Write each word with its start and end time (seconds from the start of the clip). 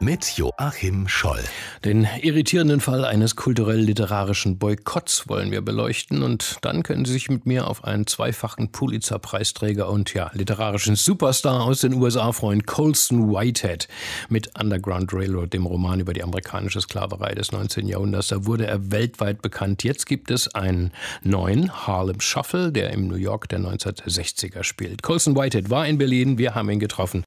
mit 0.00 0.36
Joachim 0.36 1.08
Scholl. 1.08 1.42
Den 1.84 2.06
irritierenden 2.20 2.80
Fall 2.80 3.04
eines 3.04 3.36
kulturell-literarischen 3.36 4.58
Boykotts 4.58 5.28
wollen 5.28 5.50
wir 5.50 5.62
beleuchten 5.62 6.22
und 6.22 6.58
dann 6.62 6.82
können 6.82 7.04
Sie 7.04 7.12
sich 7.12 7.28
mit 7.28 7.46
mir 7.46 7.66
auf 7.66 7.84
einen 7.84 8.06
zweifachen 8.06 8.72
Pulitzer-Preisträger 8.72 9.88
und 9.88 10.12
ja, 10.14 10.30
literarischen 10.34 10.96
Superstar 10.96 11.62
aus 11.62 11.80
den 11.80 11.94
USA 11.94 12.32
freuen, 12.32 12.66
Colson 12.66 13.32
Whitehead 13.32 13.88
mit 14.28 14.58
Underground 14.60 15.12
Railroad, 15.12 15.52
dem 15.52 15.66
Roman 15.66 16.00
über 16.00 16.12
die 16.12 16.22
amerikanische 16.22 16.80
Sklaverei 16.80 17.34
des 17.34 17.52
19. 17.52 17.88
Jahrhunderts. 17.88 18.28
Da 18.28 18.44
wurde 18.44 18.66
er 18.66 18.90
weltweit 18.90 19.42
bekannt. 19.42 19.84
Jetzt 19.84 20.06
gibt 20.06 20.30
es 20.30 20.54
einen 20.54 20.92
neuen 21.22 21.86
Harlem 21.86 22.20
Shuffle, 22.20 22.72
der 22.72 22.90
im 22.90 23.08
New 23.08 23.16
York 23.16 23.48
der 23.48 23.60
1960er 23.60 24.62
spielt. 24.62 25.02
Colson 25.02 25.36
Whitehead 25.36 25.70
war 25.70 25.86
in 25.86 25.98
Berlin, 25.98 26.38
wir 26.38 26.54
haben 26.54 26.70
ihn 26.70 26.80
getroffen. 26.80 27.24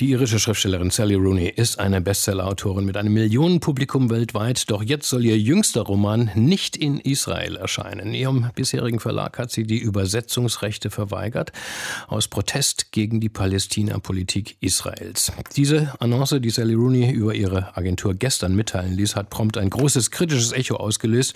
Die 0.00 0.10
irische 0.10 0.40
Schriftstellerin 0.40 0.90
Sally 0.90 1.14
Rooney 1.14 1.48
ist 1.48 1.78
eine 1.78 2.00
Bestsellerautorin 2.00 2.84
mit 2.84 2.96
einem 2.96 3.12
Millionenpublikum 3.12 4.10
weltweit, 4.10 4.68
doch 4.68 4.82
jetzt 4.82 5.08
soll 5.08 5.24
ihr 5.24 5.38
jüngster 5.38 5.82
Roman 5.82 6.32
nicht 6.34 6.76
in 6.76 6.98
Israel 6.98 7.54
erscheinen. 7.54 8.08
In 8.08 8.14
ihrem 8.14 8.50
bisherigen 8.56 8.98
Verlag 8.98 9.38
hat 9.38 9.52
sie 9.52 9.62
die 9.62 9.78
Übersetzungsrechte 9.78 10.90
verweigert, 10.90 11.52
aus 12.08 12.26
Protest 12.26 12.90
gegen 12.90 13.20
die 13.20 13.28
Palästina-Politik 13.28 14.56
Israels. 14.58 15.30
Diese 15.54 15.94
Annonce, 16.00 16.40
die 16.40 16.50
Sally 16.50 16.74
Rooney 16.74 17.12
über 17.12 17.34
ihre 17.36 17.76
Agentur 17.76 18.14
gestern 18.14 18.56
mitteilen 18.56 18.94
ließ, 18.94 19.14
hat 19.14 19.30
prompt 19.30 19.56
ein 19.58 19.70
großes 19.70 20.10
kritisches 20.10 20.50
Echo 20.50 20.74
ausgelöst. 20.74 21.34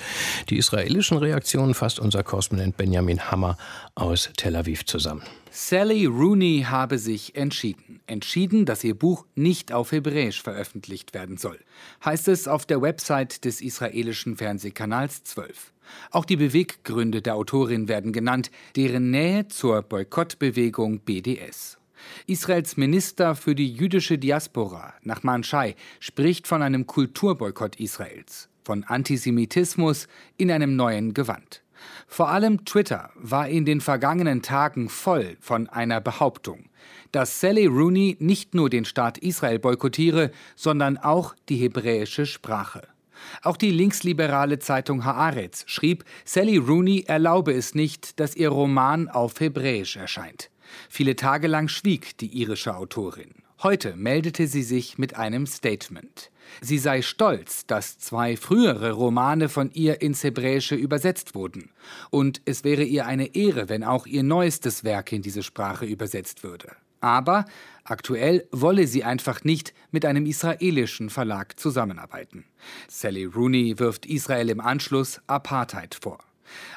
Die 0.51 0.57
israelischen 0.57 1.19
Reaktionen 1.19 1.75
fasst 1.75 2.01
unser 2.01 2.25
Korrespondent 2.25 2.77
Benjamin 2.77 3.31
Hammer 3.31 3.57
aus 3.95 4.31
Tel 4.37 4.57
Aviv 4.57 4.85
zusammen. 4.85 5.23
Sally 5.51 6.07
Rooney 6.07 6.67
habe 6.69 6.99
sich 6.99 7.35
entschieden. 7.35 8.01
Entschieden, 8.07 8.67
dass 8.67 8.85
ihr 8.85 8.95
Buch 8.95 9.27
nicht 9.35 9.73
auf 9.73 9.93
Hebräisch 9.93 10.43
veröffentlicht 10.43 11.15
werden 11.15 11.37
soll. 11.37 11.59
Heißt 12.05 12.29
es 12.29 12.49
auf 12.49 12.67
der 12.67 12.83
Website 12.83 13.45
des 13.45 13.61
israelischen 13.61 14.37
Fernsehkanals 14.37 15.25
12. 15.25 15.73
Auch 16.11 16.25
die 16.25 16.37
Beweggründe 16.37 17.23
der 17.23 17.35
Autorin 17.35 17.89
werden 17.89 18.13
genannt, 18.13 18.51
deren 18.77 19.11
Nähe 19.11 19.49
zur 19.49 19.83
Boykottbewegung 19.83 21.01
BDS. 21.01 21.79
Israels 22.27 22.77
Minister 22.77 23.35
für 23.35 23.55
die 23.55 23.73
jüdische 23.73 24.19
Diaspora, 24.19 24.95
Nachman 25.03 25.45
Shai, 25.45 25.75
spricht 25.99 26.47
von 26.47 26.63
einem 26.63 26.87
Kulturboykott 26.87 27.77
Israels, 27.77 28.49
von 28.65 28.85
Antisemitismus 28.85 30.09
in 30.37 30.51
einem 30.51 30.77
neuen 30.77 31.15
Gewand. 31.15 31.63
Vor 32.07 32.31
allem 32.31 32.65
Twitter 32.65 33.11
war 33.15 33.49
in 33.49 33.65
den 33.65 33.81
vergangenen 33.81 34.43
Tagen 34.43 34.89
voll 34.89 35.37
von 35.41 35.69
einer 35.69 36.01
Behauptung, 36.01 36.71
dass 37.13 37.41
Sally 37.41 37.67
Rooney 37.67 38.17
nicht 38.21 38.55
nur 38.55 38.71
den 38.71 38.85
Staat 38.85 39.19
Israel 39.19 39.59
boykottiere, 39.59 40.31
sondern 40.57 40.99
auch 40.99 41.35
die 41.49 41.57
hebräische 41.57 42.27
Sprache. 42.27 42.83
Auch 43.43 43.57
die 43.57 43.71
linksliberale 43.71 44.59
Zeitung 44.59 45.05
Haaretz 45.05 45.65
schrieb, 45.67 46.05
Sally 46.25 46.57
Rooney 46.57 47.05
erlaube 47.07 47.53
es 47.53 47.75
nicht, 47.75 48.21
dass 48.21 48.37
ihr 48.37 48.49
Roman 48.49 49.09
auf 49.09 49.41
Hebräisch 49.41 49.97
erscheint. 49.97 50.51
Viele 50.89 51.17
Tage 51.17 51.49
lang 51.49 51.69
schwieg 51.69 52.17
die 52.19 52.39
irische 52.39 52.77
Autorin. 52.77 53.35
Heute 53.61 53.97
meldete 53.97 54.47
sie 54.47 54.63
sich 54.63 54.99
mit 54.99 55.17
einem 55.17 55.45
Statement. 55.45 56.31
Sie 56.61 56.79
sei 56.79 57.03
stolz, 57.03 57.67
dass 57.67 57.99
zwei 57.99 58.37
frühere 58.37 58.93
Romane 58.93 59.49
von 59.49 59.73
ihr 59.73 60.01
ins 60.01 60.23
Hebräische 60.23 60.77
übersetzt 60.77 61.35
wurden. 61.35 61.71
Und 62.11 62.41
es 62.45 62.63
wäre 62.63 62.85
ihr 62.85 63.07
eine 63.07 63.35
Ehre, 63.35 63.69
wenn 63.69 63.83
auch 63.83 64.07
ihr 64.07 64.23
neuestes 64.23 64.85
Werk 64.85 65.11
in 65.11 65.23
diese 65.23 65.43
Sprache 65.43 65.87
übersetzt 65.87 66.45
würde. 66.45 66.71
Aber 67.01 67.47
aktuell 67.83 68.47
wolle 68.53 68.87
sie 68.87 69.03
einfach 69.03 69.43
nicht 69.43 69.75
mit 69.91 70.05
einem 70.05 70.25
israelischen 70.25 71.11
Verlag 71.11 71.59
zusammenarbeiten. 71.59 72.45
Sally 72.87 73.25
Rooney 73.25 73.81
wirft 73.81 74.07
Israel 74.07 74.51
im 74.51 74.61
Anschluss 74.61 75.21
Apartheid 75.27 75.97
vor. 76.01 76.21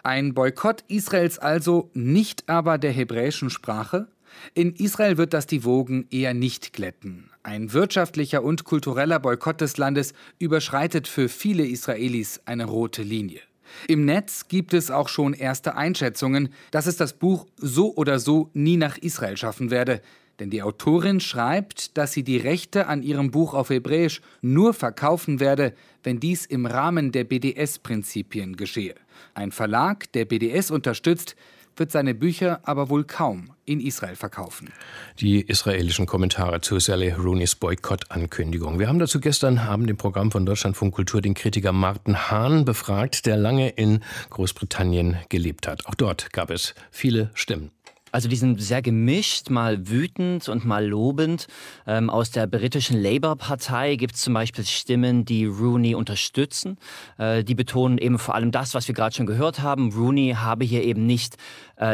Ein 0.01 0.33
Boykott 0.33 0.83
Israels 0.87 1.37
also, 1.37 1.91
nicht 1.93 2.49
aber 2.49 2.79
der 2.79 2.91
hebräischen 2.91 3.51
Sprache? 3.51 4.07
In 4.53 4.73
Israel 4.75 5.17
wird 5.17 5.33
das 5.33 5.47
die 5.47 5.63
Wogen 5.63 6.07
eher 6.11 6.33
nicht 6.33 6.73
glätten. 6.73 7.29
Ein 7.43 7.73
wirtschaftlicher 7.73 8.43
und 8.43 8.63
kultureller 8.63 9.19
Boykott 9.19 9.61
des 9.61 9.77
Landes 9.77 10.13
überschreitet 10.39 11.07
für 11.07 11.29
viele 11.29 11.65
Israelis 11.65 12.41
eine 12.45 12.65
rote 12.65 13.03
Linie. 13.03 13.41
Im 13.87 14.05
Netz 14.05 14.47
gibt 14.47 14.73
es 14.73 14.91
auch 14.91 15.07
schon 15.07 15.33
erste 15.33 15.75
Einschätzungen, 15.75 16.49
dass 16.71 16.87
es 16.87 16.97
das 16.97 17.13
Buch 17.13 17.47
so 17.57 17.95
oder 17.95 18.19
so 18.19 18.49
nie 18.53 18.77
nach 18.77 18.97
Israel 18.97 19.37
schaffen 19.37 19.71
werde. 19.71 20.01
Denn 20.39 20.49
die 20.49 20.63
Autorin 20.63 21.19
schreibt, 21.19 21.97
dass 21.97 22.13
sie 22.13 22.23
die 22.23 22.37
Rechte 22.37 22.87
an 22.87 23.03
ihrem 23.03 23.31
Buch 23.31 23.53
auf 23.53 23.69
Hebräisch 23.69 24.21
nur 24.41 24.73
verkaufen 24.73 25.39
werde, 25.39 25.73
wenn 26.03 26.19
dies 26.19 26.45
im 26.45 26.65
Rahmen 26.65 27.11
der 27.11 27.25
BDS-Prinzipien 27.25 28.55
geschehe. 28.55 28.95
Ein 29.33 29.51
Verlag, 29.51 30.11
der 30.13 30.25
BDS 30.25 30.71
unterstützt, 30.71 31.35
wird 31.75 31.91
seine 31.91 32.13
Bücher 32.13 32.59
aber 32.63 32.89
wohl 32.89 33.03
kaum 33.03 33.51
in 33.65 33.79
Israel 33.79 34.15
verkaufen. 34.15 34.71
Die 35.19 35.41
israelischen 35.41 36.05
Kommentare 36.05 36.61
zu 36.61 36.79
Sally 36.79 37.11
Rooneys 37.11 37.55
Boykott-Ankündigung. 37.55 38.79
Wir 38.79 38.87
haben 38.87 38.99
dazu 38.99 39.19
gestern 39.19 39.57
Abend 39.57 39.89
im 39.89 39.97
Programm 39.97 40.31
von 40.31 40.45
Deutschlandfunk 40.45 40.93
Kultur 40.93 41.21
den 41.21 41.33
Kritiker 41.33 41.71
Martin 41.71 42.29
Hahn 42.29 42.65
befragt, 42.65 43.25
der 43.25 43.37
lange 43.37 43.69
in 43.69 44.03
Großbritannien 44.29 45.17
gelebt 45.29 45.67
hat. 45.67 45.85
Auch 45.85 45.95
dort 45.95 46.33
gab 46.33 46.49
es 46.49 46.75
viele 46.91 47.31
Stimmen. 47.33 47.71
Also 48.11 48.27
die 48.27 48.35
sind 48.35 48.61
sehr 48.61 48.81
gemischt, 48.81 49.49
mal 49.49 49.87
wütend 49.87 50.49
und 50.49 50.65
mal 50.65 50.85
lobend. 50.85 51.47
Ähm, 51.87 52.09
aus 52.09 52.31
der 52.31 52.47
britischen 52.47 53.01
Labour-Partei 53.01 53.95
gibt 53.95 54.15
es 54.15 54.21
zum 54.21 54.33
Beispiel 54.33 54.65
Stimmen, 54.65 55.23
die 55.25 55.45
Rooney 55.45 55.95
unterstützen. 55.95 56.77
Äh, 57.17 57.43
die 57.43 57.55
betonen 57.55 57.97
eben 57.97 58.19
vor 58.19 58.35
allem 58.35 58.51
das, 58.51 58.73
was 58.73 58.87
wir 58.87 58.95
gerade 58.95 59.15
schon 59.15 59.25
gehört 59.25 59.61
haben. 59.61 59.93
Rooney 59.93 60.35
habe 60.37 60.65
hier 60.65 60.83
eben 60.83 61.05
nicht 61.05 61.37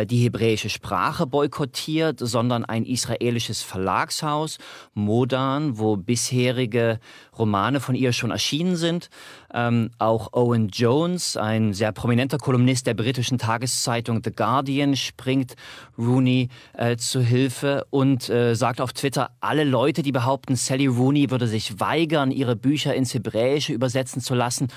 die 0.06 0.18
hebräische 0.18 0.70
Sprache 0.70 1.26
boykottiert, 1.26 2.20
sondern 2.20 2.66
ein 2.66 2.86
israelisches 2.86 3.62
Verlagshaus, 3.62 4.58
Modan, 4.94 5.78
wo 5.78 5.96
bisherige 5.96 7.00
Romane 7.38 7.80
von 7.80 7.96
ihr 7.96 8.12
schon 8.14 8.32
erschienen 8.32 8.76
sind. 8.76 9.10
Ähm, 9.54 9.92
auch 9.98 10.34
Owen 10.34 10.70
Jones, 10.70 11.38
ein 11.38 11.74
sehr 11.74 11.92
prominenter 11.92 12.38
Kolumnist 12.38 12.86
der 12.86 12.94
britischen 12.94 13.38
Tageszeitung 13.38 14.22
The 14.24 14.32
Guardian, 14.32 14.96
springt 14.96 15.56
Rooney 15.98 16.50
äh, 16.74 16.98
zu 16.98 17.22
Hilfe 17.22 17.86
und 17.90 18.30
äh, 18.30 18.56
sagt 18.56 18.82
auf 18.82 18.94
Twitter, 18.94 19.32
alle 19.40 19.64
Leute, 19.64 20.02
die 20.02 20.12
behaupten, 20.12 20.56
Sally 20.56 20.88
Rooney 20.88 21.32
würde 21.32 21.48
sich 21.48 21.80
weigern, 21.80 22.32
ihre 22.32 22.56
Bücher 22.56 22.94
ins 22.94 23.14
Hebräische 23.14 23.74
übersetzen 23.74 24.22
zu 24.22 24.36
lassen 24.36 24.68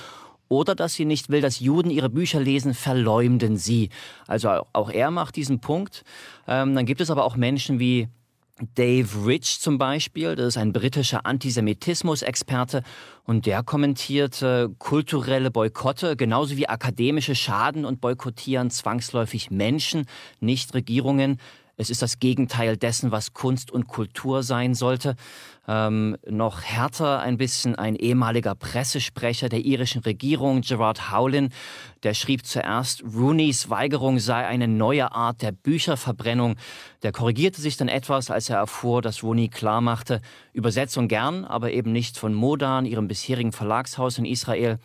oder 0.50 0.74
dass 0.74 0.94
sie 0.94 1.06
nicht 1.06 1.30
will, 1.30 1.40
dass 1.40 1.60
Juden 1.60 1.90
ihre 1.90 2.10
Bücher 2.10 2.40
lesen, 2.40 2.74
verleumden 2.74 3.56
sie. 3.56 3.88
Also 4.26 4.66
auch 4.74 4.90
er 4.90 5.10
macht 5.10 5.36
diesen 5.36 5.60
Punkt. 5.60 6.02
Ähm, 6.46 6.74
dann 6.74 6.84
gibt 6.84 7.00
es 7.00 7.10
aber 7.10 7.24
auch 7.24 7.36
Menschen 7.36 7.78
wie 7.78 8.08
Dave 8.74 9.26
Rich 9.26 9.60
zum 9.60 9.78
Beispiel, 9.78 10.36
das 10.36 10.48
ist 10.48 10.56
ein 10.58 10.72
britischer 10.72 11.24
Antisemitismus-Experte 11.24 12.82
und 13.24 13.46
der 13.46 13.62
kommentiert 13.62 14.42
äh, 14.42 14.68
kulturelle 14.78 15.50
Boykotte 15.50 16.16
genauso 16.16 16.56
wie 16.56 16.68
akademische 16.68 17.34
Schaden 17.34 17.84
und 17.84 18.00
boykottieren 18.00 18.70
zwangsläufig 18.70 19.50
Menschen, 19.50 20.04
nicht 20.40 20.74
Regierungen. 20.74 21.38
Es 21.80 21.88
ist 21.88 22.02
das 22.02 22.18
Gegenteil 22.18 22.76
dessen, 22.76 23.10
was 23.10 23.32
Kunst 23.32 23.70
und 23.70 23.86
Kultur 23.86 24.42
sein 24.42 24.74
sollte. 24.74 25.16
Ähm, 25.66 26.18
noch 26.28 26.60
härter 26.60 27.20
ein 27.20 27.38
bisschen 27.38 27.74
ein 27.74 27.96
ehemaliger 27.96 28.54
Pressesprecher 28.54 29.48
der 29.48 29.64
irischen 29.64 30.02
Regierung, 30.02 30.60
Gerard 30.60 31.10
Howlin, 31.10 31.48
der 32.02 32.12
schrieb 32.12 32.44
zuerst, 32.44 33.02
Rooneys 33.02 33.70
Weigerung 33.70 34.18
sei 34.18 34.46
eine 34.46 34.68
neue 34.68 35.12
Art 35.12 35.40
der 35.40 35.52
Bücherverbrennung. 35.52 36.56
Der 37.02 37.12
korrigierte 37.12 37.62
sich 37.62 37.78
dann 37.78 37.88
etwas, 37.88 38.30
als 38.30 38.50
er 38.50 38.58
erfuhr, 38.58 39.00
dass 39.00 39.22
Rooney 39.22 39.48
klarmachte, 39.48 40.20
Übersetzung 40.52 41.08
gern, 41.08 41.46
aber 41.46 41.72
eben 41.72 41.92
nicht 41.92 42.18
von 42.18 42.34
Modan, 42.34 42.84
ihrem 42.84 43.08
bisherigen 43.08 43.52
Verlagshaus 43.52 44.18
in 44.18 44.26
Israel, 44.26 44.78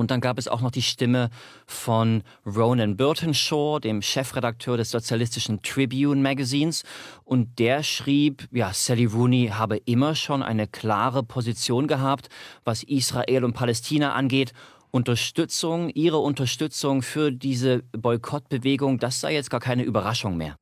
und 0.00 0.10
dann 0.10 0.20
gab 0.20 0.38
es 0.38 0.48
auch 0.48 0.60
noch 0.60 0.70
die 0.70 0.82
Stimme 0.82 1.30
von 1.66 2.22
Ronan 2.44 2.96
Burtonshaw, 2.96 3.78
dem 3.78 4.02
Chefredakteur 4.02 4.76
des 4.76 4.90
sozialistischen 4.90 5.62
Tribune 5.62 6.20
Magazins. 6.20 6.82
Und 7.24 7.58
der 7.58 7.82
schrieb, 7.82 8.48
ja, 8.50 8.72
Sally 8.72 9.04
Rooney 9.04 9.52
habe 9.54 9.76
immer 9.76 10.14
schon 10.14 10.42
eine 10.42 10.66
klare 10.66 11.22
Position 11.22 11.86
gehabt, 11.86 12.28
was 12.64 12.82
Israel 12.82 13.44
und 13.44 13.52
Palästina 13.52 14.14
angeht. 14.14 14.52
Unterstützung, 14.90 15.88
ihre 15.90 16.18
Unterstützung 16.18 17.02
für 17.02 17.30
diese 17.30 17.82
Boykottbewegung, 17.92 18.98
das 18.98 19.20
sei 19.20 19.34
jetzt 19.34 19.50
gar 19.50 19.60
keine 19.60 19.84
Überraschung 19.84 20.36
mehr. 20.36 20.56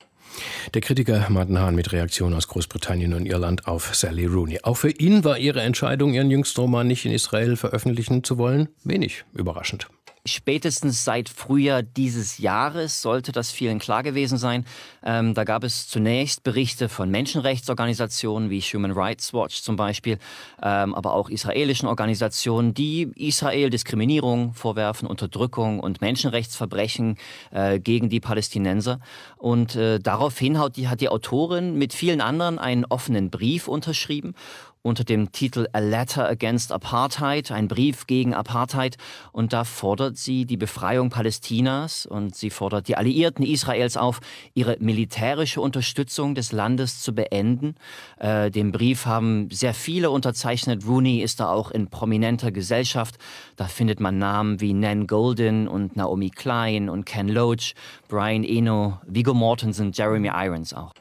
Der 0.74 0.80
Kritiker 0.80 1.26
Martin 1.30 1.58
Hahn 1.58 1.74
mit 1.74 1.92
Reaktion 1.92 2.34
aus 2.34 2.48
Großbritannien 2.48 3.14
und 3.14 3.26
Irland 3.26 3.66
auf 3.66 3.94
Sally 3.94 4.26
Rooney. 4.26 4.60
Auch 4.62 4.76
für 4.76 4.90
ihn 4.90 5.24
war 5.24 5.38
ihre 5.38 5.62
Entscheidung, 5.62 6.14
ihren 6.14 6.30
jüngsten 6.30 6.60
Roman 6.60 6.86
nicht 6.86 7.04
in 7.04 7.12
Israel 7.12 7.56
veröffentlichen 7.56 8.24
zu 8.24 8.38
wollen, 8.38 8.68
wenig 8.84 9.24
überraschend. 9.34 9.88
Spätestens 10.32 11.04
seit 11.04 11.28
Frühjahr 11.28 11.82
dieses 11.82 12.38
Jahres 12.38 13.02
sollte 13.02 13.32
das 13.32 13.50
vielen 13.50 13.78
klar 13.78 14.02
gewesen 14.02 14.38
sein. 14.38 14.64
Ähm, 15.02 15.34
da 15.34 15.44
gab 15.44 15.64
es 15.64 15.88
zunächst 15.88 16.42
Berichte 16.42 16.88
von 16.88 17.10
Menschenrechtsorganisationen 17.10 18.50
wie 18.50 18.60
Human 18.60 18.92
Rights 18.92 19.34
Watch 19.34 19.62
zum 19.62 19.76
Beispiel, 19.76 20.18
ähm, 20.62 20.94
aber 20.94 21.14
auch 21.14 21.30
israelischen 21.30 21.88
Organisationen, 21.88 22.74
die 22.74 23.10
Israel 23.16 23.70
Diskriminierung 23.70 24.54
vorwerfen, 24.54 25.08
Unterdrückung 25.08 25.80
und 25.80 26.00
Menschenrechtsverbrechen 26.00 27.16
äh, 27.50 27.80
gegen 27.80 28.08
die 28.08 28.20
Palästinenser. 28.20 29.00
Und 29.36 29.76
äh, 29.76 29.98
daraufhin 29.98 30.58
hat 30.58 30.76
die, 30.76 30.88
hat 30.88 31.00
die 31.00 31.08
Autorin 31.08 31.76
mit 31.76 31.92
vielen 31.92 32.20
anderen 32.20 32.58
einen 32.58 32.84
offenen 32.84 33.30
Brief 33.30 33.68
unterschrieben 33.68 34.34
unter 34.82 35.04
dem 35.04 35.32
Titel 35.32 35.66
A 35.72 35.78
Letter 35.78 36.28
Against 36.28 36.72
Apartheid, 36.72 37.50
ein 37.50 37.68
Brief 37.68 38.06
gegen 38.06 38.34
Apartheid. 38.34 38.96
Und 39.32 39.52
da 39.52 39.64
fordert 39.64 40.16
sie 40.16 40.44
die 40.44 40.56
Befreiung 40.56 41.10
Palästinas 41.10 42.06
und 42.06 42.34
sie 42.34 42.50
fordert 42.50 42.88
die 42.88 42.96
Alliierten 42.96 43.44
Israels 43.44 43.96
auf, 43.96 44.20
ihre 44.54 44.76
militärische 44.80 45.60
Unterstützung 45.60 46.34
des 46.34 46.52
Landes 46.52 47.00
zu 47.00 47.14
beenden. 47.14 47.74
Äh, 48.18 48.50
den 48.50 48.72
Brief 48.72 49.06
haben 49.06 49.50
sehr 49.50 49.74
viele 49.74 50.10
unterzeichnet. 50.10 50.86
Rooney 50.86 51.22
ist 51.22 51.40
da 51.40 51.50
auch 51.50 51.70
in 51.70 51.88
prominenter 51.88 52.50
Gesellschaft. 52.50 53.16
Da 53.56 53.66
findet 53.66 54.00
man 54.00 54.18
Namen 54.18 54.60
wie 54.60 54.72
Nan 54.72 55.06
Golden 55.06 55.68
und 55.68 55.96
Naomi 55.96 56.30
Klein 56.30 56.88
und 56.88 57.04
Ken 57.04 57.28
Loach, 57.28 57.74
Brian 58.08 58.44
Eno, 58.44 58.98
Viggo 59.06 59.34
Mortensen, 59.34 59.92
Jeremy 59.92 60.30
Irons 60.34 60.72
auch. 60.72 60.92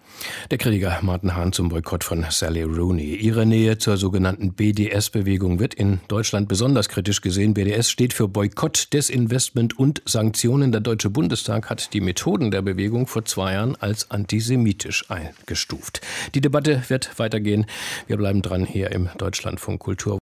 Der 0.49 0.57
Kritiker 0.57 0.99
Martin 1.01 1.35
Hahn 1.35 1.53
zum 1.53 1.69
Boykott 1.69 2.03
von 2.03 2.25
Sally 2.29 2.63
Rooney. 2.63 3.15
Ihre 3.15 3.45
Nähe 3.45 3.77
zur 3.77 3.97
sogenannten 3.97 4.53
BDS-Bewegung 4.53 5.59
wird 5.59 5.73
in 5.73 5.99
Deutschland 6.07 6.47
besonders 6.47 6.89
kritisch 6.89 7.21
gesehen. 7.21 7.53
BDS 7.53 7.89
steht 7.89 8.13
für 8.13 8.27
Boykott, 8.27 8.93
Desinvestment 8.93 9.77
und 9.77 10.01
Sanktionen. 10.05 10.71
Der 10.71 10.81
Deutsche 10.81 11.09
Bundestag 11.09 11.69
hat 11.69 11.93
die 11.93 12.01
Methoden 12.01 12.51
der 12.51 12.61
Bewegung 12.61 13.07
vor 13.07 13.25
zwei 13.25 13.53
Jahren 13.53 13.75
als 13.75 14.11
antisemitisch 14.11 15.09
eingestuft. 15.09 16.01
Die 16.35 16.41
Debatte 16.41 16.83
wird 16.87 17.19
weitergehen. 17.19 17.65
Wir 18.07 18.17
bleiben 18.17 18.41
dran 18.41 18.65
hier 18.65 18.91
im 18.91 19.09
Deutschlandfunk 19.17 19.79
Kultur. 19.79 20.19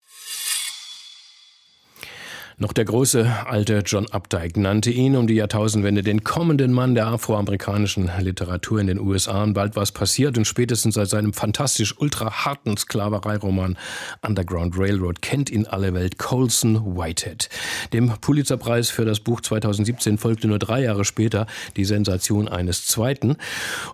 Noch 2.57 2.71
der 2.71 2.85
große 2.85 3.29
alte 3.47 3.83
John 3.85 4.09
Updike 4.11 4.57
nannte 4.57 4.89
ihn 4.89 5.17
um 5.17 5.27
die 5.27 5.33
Jahrtausendwende 5.33 6.03
den 6.03 6.23
kommenden 6.23 6.71
Mann 6.71 6.95
der 6.95 7.07
afroamerikanischen 7.07 8.09
Literatur 8.21 8.79
in 8.79 8.87
den 8.87 8.97
USA. 8.97 9.43
Und 9.43 9.55
bald 9.55 9.75
war 9.75 9.83
es 9.83 9.91
passiert 9.91 10.37
und 10.37 10.45
spätestens 10.45 10.95
seit 10.95 11.09
seinem 11.09 11.33
fantastisch 11.33 11.99
ultra 11.99 12.45
harten 12.45 12.77
Sklavereiroman 12.77 13.77
Underground 14.21 14.77
Railroad 14.77 15.21
kennt 15.21 15.49
ihn 15.49 15.65
alle 15.65 15.93
Welt 15.93 16.17
Colson 16.17 16.95
Whitehead. 16.95 17.49
Dem 17.91 18.13
Pulitzerpreis 18.21 18.89
für 18.89 19.03
das 19.03 19.19
Buch 19.19 19.41
2017 19.41 20.17
folgte 20.17 20.47
nur 20.47 20.59
drei 20.59 20.83
Jahre 20.83 21.03
später 21.03 21.47
die 21.75 21.83
Sensation 21.83 22.47
eines 22.47 22.85
zweiten. 22.85 23.35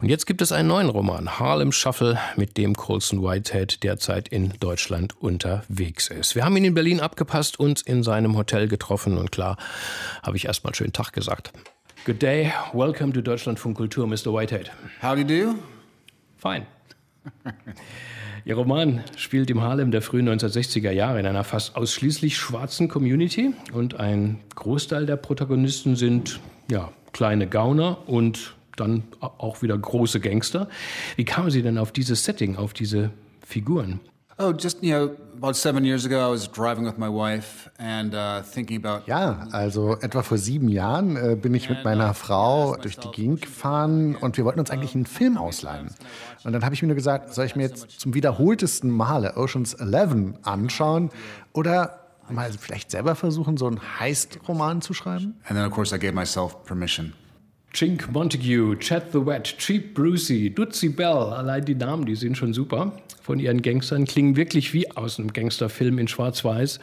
Und 0.02 0.10
jetzt 0.10 0.28
gibt 0.28 0.44
es 0.44 0.52
einen 0.52 0.68
neuen 0.68 0.90
Roman, 0.90 1.40
Harlem 1.40 1.72
Shuffle, 1.72 2.20
mit 2.36 2.58
dem 2.58 2.76
Colson 2.76 3.24
Whitehead 3.24 3.82
derzeit 3.82 4.28
in 4.28 4.54
Deutschland 4.60 5.20
unterwegs 5.20 6.10
ist. 6.10 6.36
Wir 6.36 6.46
haben 6.46 6.56
ihn 6.58 6.66
in 6.66 6.76
Berlin 6.76 7.00
abgepasst 7.00 7.60
und 7.60 7.82
in 7.82 8.04
seinem 8.04 8.38
Hotel 8.38 8.51
Hotel 8.52 8.68
getroffen 8.68 9.18
und 9.18 9.32
klar, 9.32 9.56
habe 10.24 10.36
ich 10.36 10.46
erstmal 10.46 10.76
schönen 10.76 10.92
Tag 10.92 11.14
gesagt. 11.14 11.54
Good 12.06 12.22
day, 12.22 12.52
welcome 12.74 13.14
to 13.14 13.22
Deutschlandfunk 13.22 13.78
Kultur, 13.78 14.06
Mr. 14.08 14.34
Whitehead. 14.34 14.70
How 15.02 15.14
do 15.14 15.22
you 15.22 15.24
do? 15.24 15.56
Fine. 16.38 16.66
Ihr 18.46 18.56
Roman 18.56 19.06
spielt 19.16 19.50
im 19.52 19.62
Harlem 19.62 19.92
der 19.92 20.02
frühen 20.02 20.28
1960er 20.28 20.92
Jahre 20.92 21.20
in 21.22 21.26
einer 21.28 21.46
fast 21.46 21.78
ausschließlich 21.78 22.36
schwarzen 22.36 22.90
Community 22.90 23.54
und 23.72 24.02
ein 24.02 24.40
Großteil 24.56 25.06
der 25.06 25.16
Protagonisten 25.16 25.96
sind 25.96 26.42
ja, 26.70 26.92
kleine 27.14 27.48
Gauner 27.48 28.00
und 28.10 28.56
dann 28.76 29.04
auch 29.22 29.62
wieder 29.62 29.78
große 29.78 30.20
Gangster. 30.20 30.68
Wie 31.16 31.24
kamen 31.24 31.52
Sie 31.52 31.62
denn 31.62 31.78
auf 31.78 31.94
dieses 31.94 32.26
Setting, 32.26 32.58
auf 32.58 32.74
diese 32.74 33.12
Figuren? 33.46 34.02
Oh, 34.38 34.54
just, 34.54 34.82
you 34.82 34.92
know, 34.92 35.16
about 35.38 35.56
seven 35.56 35.84
years 35.84 36.06
ago, 36.06 36.20
I 36.20 36.32
was 36.32 36.48
driving 36.48 36.86
with 36.86 36.98
my 36.98 37.10
wife 37.10 37.70
and 37.78 38.14
uh, 38.16 38.42
thinking 38.42 38.78
about. 38.78 39.08
Ja, 39.08 39.48
also 39.52 39.98
etwa 40.02 40.24
vor 40.24 40.38
sieben 40.38 40.70
Jahren 40.70 41.18
äh, 41.18 41.36
bin 41.36 41.54
ich 41.54 41.70
mit 41.70 41.84
meiner 41.84 42.14
Frau 42.14 42.76
durch 42.76 42.98
die 42.98 43.10
Gegend 43.10 43.42
gefahren 43.42 44.16
und 44.16 44.38
wir 44.38 44.46
wollten 44.46 44.60
uns 44.60 44.72
eigentlich 44.72 44.96
einen 44.96 45.06
Film 45.06 45.38
ausleihen. 45.38 45.90
Und 46.44 46.54
dann 46.54 46.64
habe 46.64 46.74
ich 46.74 46.82
mir 46.82 46.88
nur 46.88 46.96
gesagt, 46.96 47.34
soll 47.34 47.46
ich 47.46 47.56
mir 47.56 47.64
jetzt 47.64 48.00
zum 48.00 48.14
wiederholtesten 48.14 48.90
Male 48.90 49.36
Oceans 49.36 49.74
11 49.74 50.36
anschauen 50.44 51.10
oder 51.54 52.00
mal 52.30 52.52
vielleicht 52.54 52.92
selber 52.92 53.16
versuchen, 53.16 53.58
so 53.58 53.68
einen 53.68 54.00
Heist-Roman 54.00 54.82
zu 54.82 54.94
schreiben? 54.94 55.36
And 55.48 55.58
then, 55.58 55.66
of 55.66 55.72
course, 55.72 55.96
I 55.96 56.00
gave 56.00 56.14
myself 56.14 56.64
permission. 56.64 57.14
Chink 57.74 58.12
Montague, 58.12 58.78
Chad 58.80 59.14
the 59.14 59.26
Wet, 59.26 59.56
Cheap 59.58 59.94
Brucey, 59.94 60.50
Dutzy 60.50 60.90
Bell, 60.90 61.08
allein 61.08 61.64
die 61.64 61.76
Namen, 61.76 62.06
die 62.06 62.16
sind 62.16 62.38
schon 62.38 62.54
super 62.54 62.92
von 63.22 63.40
ihren 63.40 63.62
Gangstern, 63.62 64.06
klingen 64.06 64.36
wirklich 64.36 64.74
wie 64.74 64.92
aus 64.92 65.20
einem 65.20 65.32
Gangsterfilm 65.32 65.98
in 65.98 66.10
Schwarz-Weiß. 66.10 66.80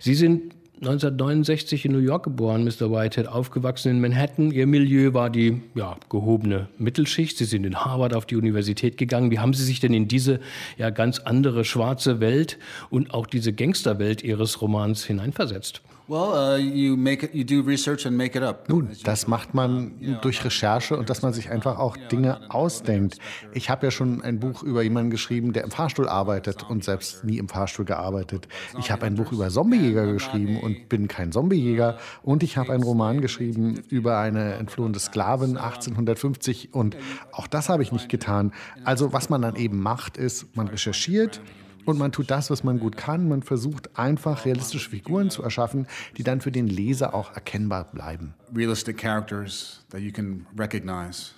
Sie 0.00 0.14
sind 0.14 0.52
1969 0.80 1.84
in 1.84 1.92
New 1.92 1.98
York 1.98 2.24
geboren, 2.24 2.64
Mr. 2.64 2.90
Whitehead, 2.90 3.28
aufgewachsen 3.28 3.92
in 3.92 4.00
Manhattan. 4.00 4.50
Ihr 4.50 4.66
Milieu 4.66 5.14
war 5.14 5.30
die 5.30 5.62
ja, 5.76 5.96
gehobene 6.08 6.68
Mittelschicht. 6.76 7.38
Sie 7.38 7.44
sind 7.44 7.64
in 7.64 7.76
Harvard 7.76 8.12
auf 8.12 8.26
die 8.26 8.34
Universität 8.34 8.98
gegangen. 8.98 9.30
Wie 9.30 9.38
haben 9.38 9.54
Sie 9.54 9.64
sich 9.64 9.78
denn 9.78 9.94
in 9.94 10.08
diese 10.08 10.40
ja, 10.76 10.90
ganz 10.90 11.20
andere 11.20 11.64
schwarze 11.64 12.18
Welt 12.18 12.58
und 12.90 13.14
auch 13.14 13.28
diese 13.28 13.52
Gangsterwelt 13.52 14.24
Ihres 14.24 14.60
Romans 14.60 15.04
hineinversetzt? 15.04 15.82
Well, 16.08 16.32
uh, 16.34 16.56
you 16.58 16.96
make 16.96 17.24
it, 17.24 17.34
you 17.34 17.44
do 17.44 17.66
research 17.66 18.06
and 18.06 18.16
make 18.16 18.36
it 18.36 18.42
up. 18.42 18.68
Nun, 18.68 18.90
das 19.04 19.28
macht 19.28 19.54
man 19.54 19.92
durch 20.20 20.44
Recherche 20.44 20.96
und 20.96 21.08
dass 21.08 21.22
man 21.22 21.32
sich 21.32 21.50
einfach 21.50 21.78
auch 21.78 21.96
Dinge 21.96 22.50
ausdenkt. 22.50 23.18
Ich 23.52 23.70
habe 23.70 23.86
ja 23.86 23.90
schon 23.90 24.20
ein 24.22 24.40
Buch 24.40 24.62
über 24.62 24.82
jemanden 24.82 25.10
geschrieben, 25.10 25.52
der 25.52 25.64
im 25.64 25.70
Fahrstuhl 25.70 26.08
arbeitet 26.08 26.68
und 26.68 26.82
selbst 26.82 27.24
nie 27.24 27.38
im 27.38 27.48
Fahrstuhl 27.48 27.84
gearbeitet. 27.84 28.48
Ich 28.78 28.90
habe 28.90 29.06
ein 29.06 29.14
Buch 29.14 29.32
über 29.32 29.48
Zombiejäger 29.48 30.12
geschrieben 30.12 30.58
und 30.60 30.88
bin 30.88 31.08
kein 31.08 31.30
Zombiejäger. 31.30 31.98
Und 32.22 32.42
ich 32.42 32.56
habe 32.56 32.72
einen 32.72 32.82
Roman 32.82 33.20
geschrieben 33.20 33.80
über 33.88 34.18
eine 34.18 34.54
entflohene 34.54 34.98
Sklavin 34.98 35.56
1850 35.56 36.74
und 36.74 36.96
auch 37.30 37.46
das 37.46 37.68
habe 37.68 37.82
ich 37.82 37.92
nicht 37.92 38.08
getan. 38.08 38.52
Also 38.84 39.12
was 39.12 39.30
man 39.30 39.42
dann 39.42 39.56
eben 39.56 39.80
macht, 39.80 40.16
ist, 40.16 40.56
man 40.56 40.68
recherchiert, 40.68 41.40
und 41.84 41.98
man 41.98 42.12
tut 42.12 42.30
das, 42.30 42.50
was 42.50 42.64
man 42.64 42.78
gut 42.78 42.96
kann. 42.96 43.28
Man 43.28 43.42
versucht 43.42 43.98
einfach 43.98 44.44
realistische 44.44 44.90
Figuren 44.90 45.30
zu 45.30 45.42
erschaffen, 45.42 45.86
die 46.16 46.22
dann 46.22 46.40
für 46.40 46.52
den 46.52 46.66
Leser 46.66 47.14
auch 47.14 47.34
erkennbar 47.34 47.84
bleiben. 47.92 48.34
Realistic 48.54 48.98
characters 48.98 49.84
that 49.90 50.00
you 50.00 50.12
can 50.12 50.46
recognize. 50.58 51.32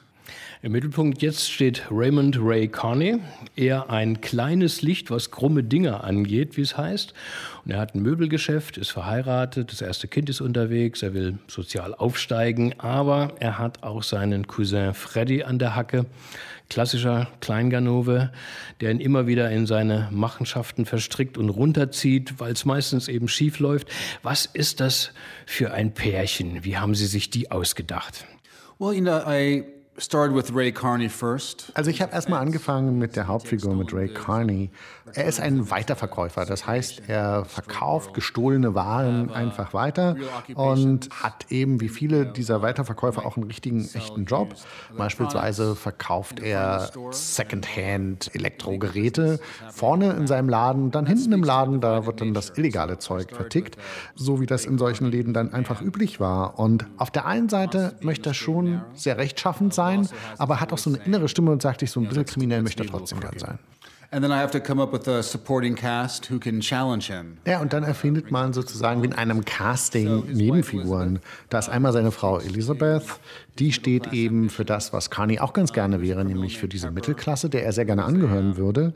Im 0.62 0.72
Mittelpunkt 0.72 1.20
jetzt 1.20 1.52
steht 1.52 1.82
Raymond 1.90 2.38
Ray 2.40 2.68
Carney, 2.68 3.18
eher 3.54 3.90
ein 3.90 4.22
kleines 4.22 4.80
Licht, 4.80 5.10
was 5.10 5.30
krumme 5.30 5.62
Dinge 5.62 6.02
angeht, 6.02 6.56
wie 6.56 6.62
es 6.62 6.78
heißt. 6.78 7.12
Und 7.64 7.70
er 7.70 7.78
hat 7.78 7.94
ein 7.94 8.00
Möbelgeschäft, 8.00 8.78
ist 8.78 8.90
verheiratet, 8.90 9.70
das 9.70 9.82
erste 9.82 10.08
Kind 10.08 10.30
ist 10.30 10.40
unterwegs, 10.40 11.02
er 11.02 11.12
will 11.12 11.38
sozial 11.48 11.94
aufsteigen, 11.94 12.74
aber 12.78 13.34
er 13.40 13.58
hat 13.58 13.82
auch 13.82 14.02
seinen 14.02 14.46
Cousin 14.46 14.94
Freddy 14.94 15.42
an 15.42 15.58
der 15.58 15.76
Hacke 15.76 16.06
klassischer 16.70 17.28
Kleinganove, 17.40 18.30
der 18.80 18.90
ihn 18.90 19.00
immer 19.00 19.26
wieder 19.26 19.50
in 19.50 19.66
seine 19.66 20.08
Machenschaften 20.10 20.86
verstrickt 20.86 21.38
und 21.38 21.48
runterzieht, 21.48 22.34
weil 22.38 22.52
es 22.52 22.64
meistens 22.64 23.08
eben 23.08 23.28
schief 23.28 23.58
läuft. 23.58 23.88
Was 24.22 24.46
ist 24.46 24.80
das 24.80 25.12
für 25.46 25.72
ein 25.72 25.92
Pärchen? 25.92 26.64
Wie 26.64 26.76
haben 26.76 26.94
Sie 26.94 27.06
sich 27.06 27.30
die 27.30 27.50
ausgedacht? 27.50 28.24
Well, 28.78 28.94
you 28.94 29.02
know, 29.02 29.20
I 29.26 29.64
also 31.74 31.88
ich 31.88 32.02
habe 32.02 32.12
erstmal 32.12 32.40
angefangen 32.40 32.98
mit 32.98 33.14
der 33.14 33.28
Hauptfigur, 33.28 33.76
mit 33.76 33.94
Ray 33.94 34.08
Carney. 34.08 34.70
Er 35.12 35.26
ist 35.26 35.40
ein 35.40 35.70
Weiterverkäufer, 35.70 36.44
das 36.44 36.66
heißt, 36.66 37.02
er 37.06 37.44
verkauft 37.44 38.12
gestohlene 38.12 38.74
Waren 38.74 39.30
einfach 39.30 39.72
weiter 39.72 40.16
und 40.54 41.10
hat 41.10 41.46
eben 41.50 41.80
wie 41.80 41.88
viele 41.88 42.26
dieser 42.26 42.60
Weiterverkäufer 42.60 43.24
auch 43.24 43.36
einen 43.36 43.46
richtigen, 43.46 43.88
echten 43.94 44.24
Job. 44.24 44.54
Beispielsweise 44.96 45.76
verkauft 45.76 46.40
er 46.40 46.90
Secondhand 47.12 48.34
Elektrogeräte 48.34 49.38
vorne 49.70 50.14
in 50.14 50.26
seinem 50.26 50.48
Laden, 50.48 50.90
dann 50.90 51.06
hinten 51.06 51.32
im 51.32 51.44
Laden, 51.44 51.80
da 51.80 52.04
wird 52.04 52.20
dann 52.20 52.34
das 52.34 52.50
illegale 52.56 52.98
Zeug 52.98 53.30
vertickt, 53.30 53.76
so 54.16 54.40
wie 54.40 54.46
das 54.46 54.64
in 54.64 54.76
solchen 54.78 55.06
Läden 55.06 55.34
dann 55.34 55.52
einfach 55.52 55.80
üblich 55.80 56.18
war. 56.18 56.58
Und 56.58 56.86
auf 56.96 57.12
der 57.12 57.26
einen 57.26 57.48
Seite 57.48 57.94
möchte 58.00 58.30
er 58.30 58.34
schon 58.34 58.82
sehr 58.94 59.18
rechtschaffend 59.18 59.72
sein, 59.72 59.83
sein, 59.84 60.08
aber 60.38 60.60
hat 60.60 60.72
auch 60.72 60.78
so 60.78 60.90
eine 60.90 60.98
innere 61.04 61.28
Stimme 61.28 61.50
und 61.50 61.62
sagt 61.62 61.80
sich, 61.80 61.90
so 61.90 62.00
ein 62.00 62.08
bisschen 62.08 62.24
kriminell 62.24 62.62
möchte 62.62 62.82
er 62.82 62.88
trotzdem 62.88 63.20
gern 63.20 63.38
sein. 63.38 63.58
Ja, 67.46 67.60
und 67.60 67.72
dann 67.72 67.82
erfindet 67.82 68.30
man 68.30 68.52
sozusagen 68.52 69.02
wie 69.02 69.06
in 69.06 69.12
einem 69.12 69.44
Casting 69.44 70.24
Nebenfiguren. 70.32 71.18
Da 71.50 71.58
ist 71.58 71.68
einmal 71.68 71.92
seine 71.92 72.12
Frau 72.12 72.38
Elizabeth, 72.38 73.02
die 73.58 73.72
steht 73.72 74.12
eben 74.12 74.50
für 74.50 74.64
das, 74.64 74.92
was 74.92 75.10
Carney 75.10 75.38
auch 75.38 75.52
ganz 75.52 75.72
gerne 75.72 76.00
wäre, 76.00 76.24
nämlich 76.24 76.58
für 76.58 76.68
diese 76.68 76.90
Mittelklasse, 76.90 77.48
der 77.48 77.64
er 77.64 77.72
sehr 77.72 77.84
gerne 77.84 78.04
angehören 78.04 78.56
würde. 78.56 78.94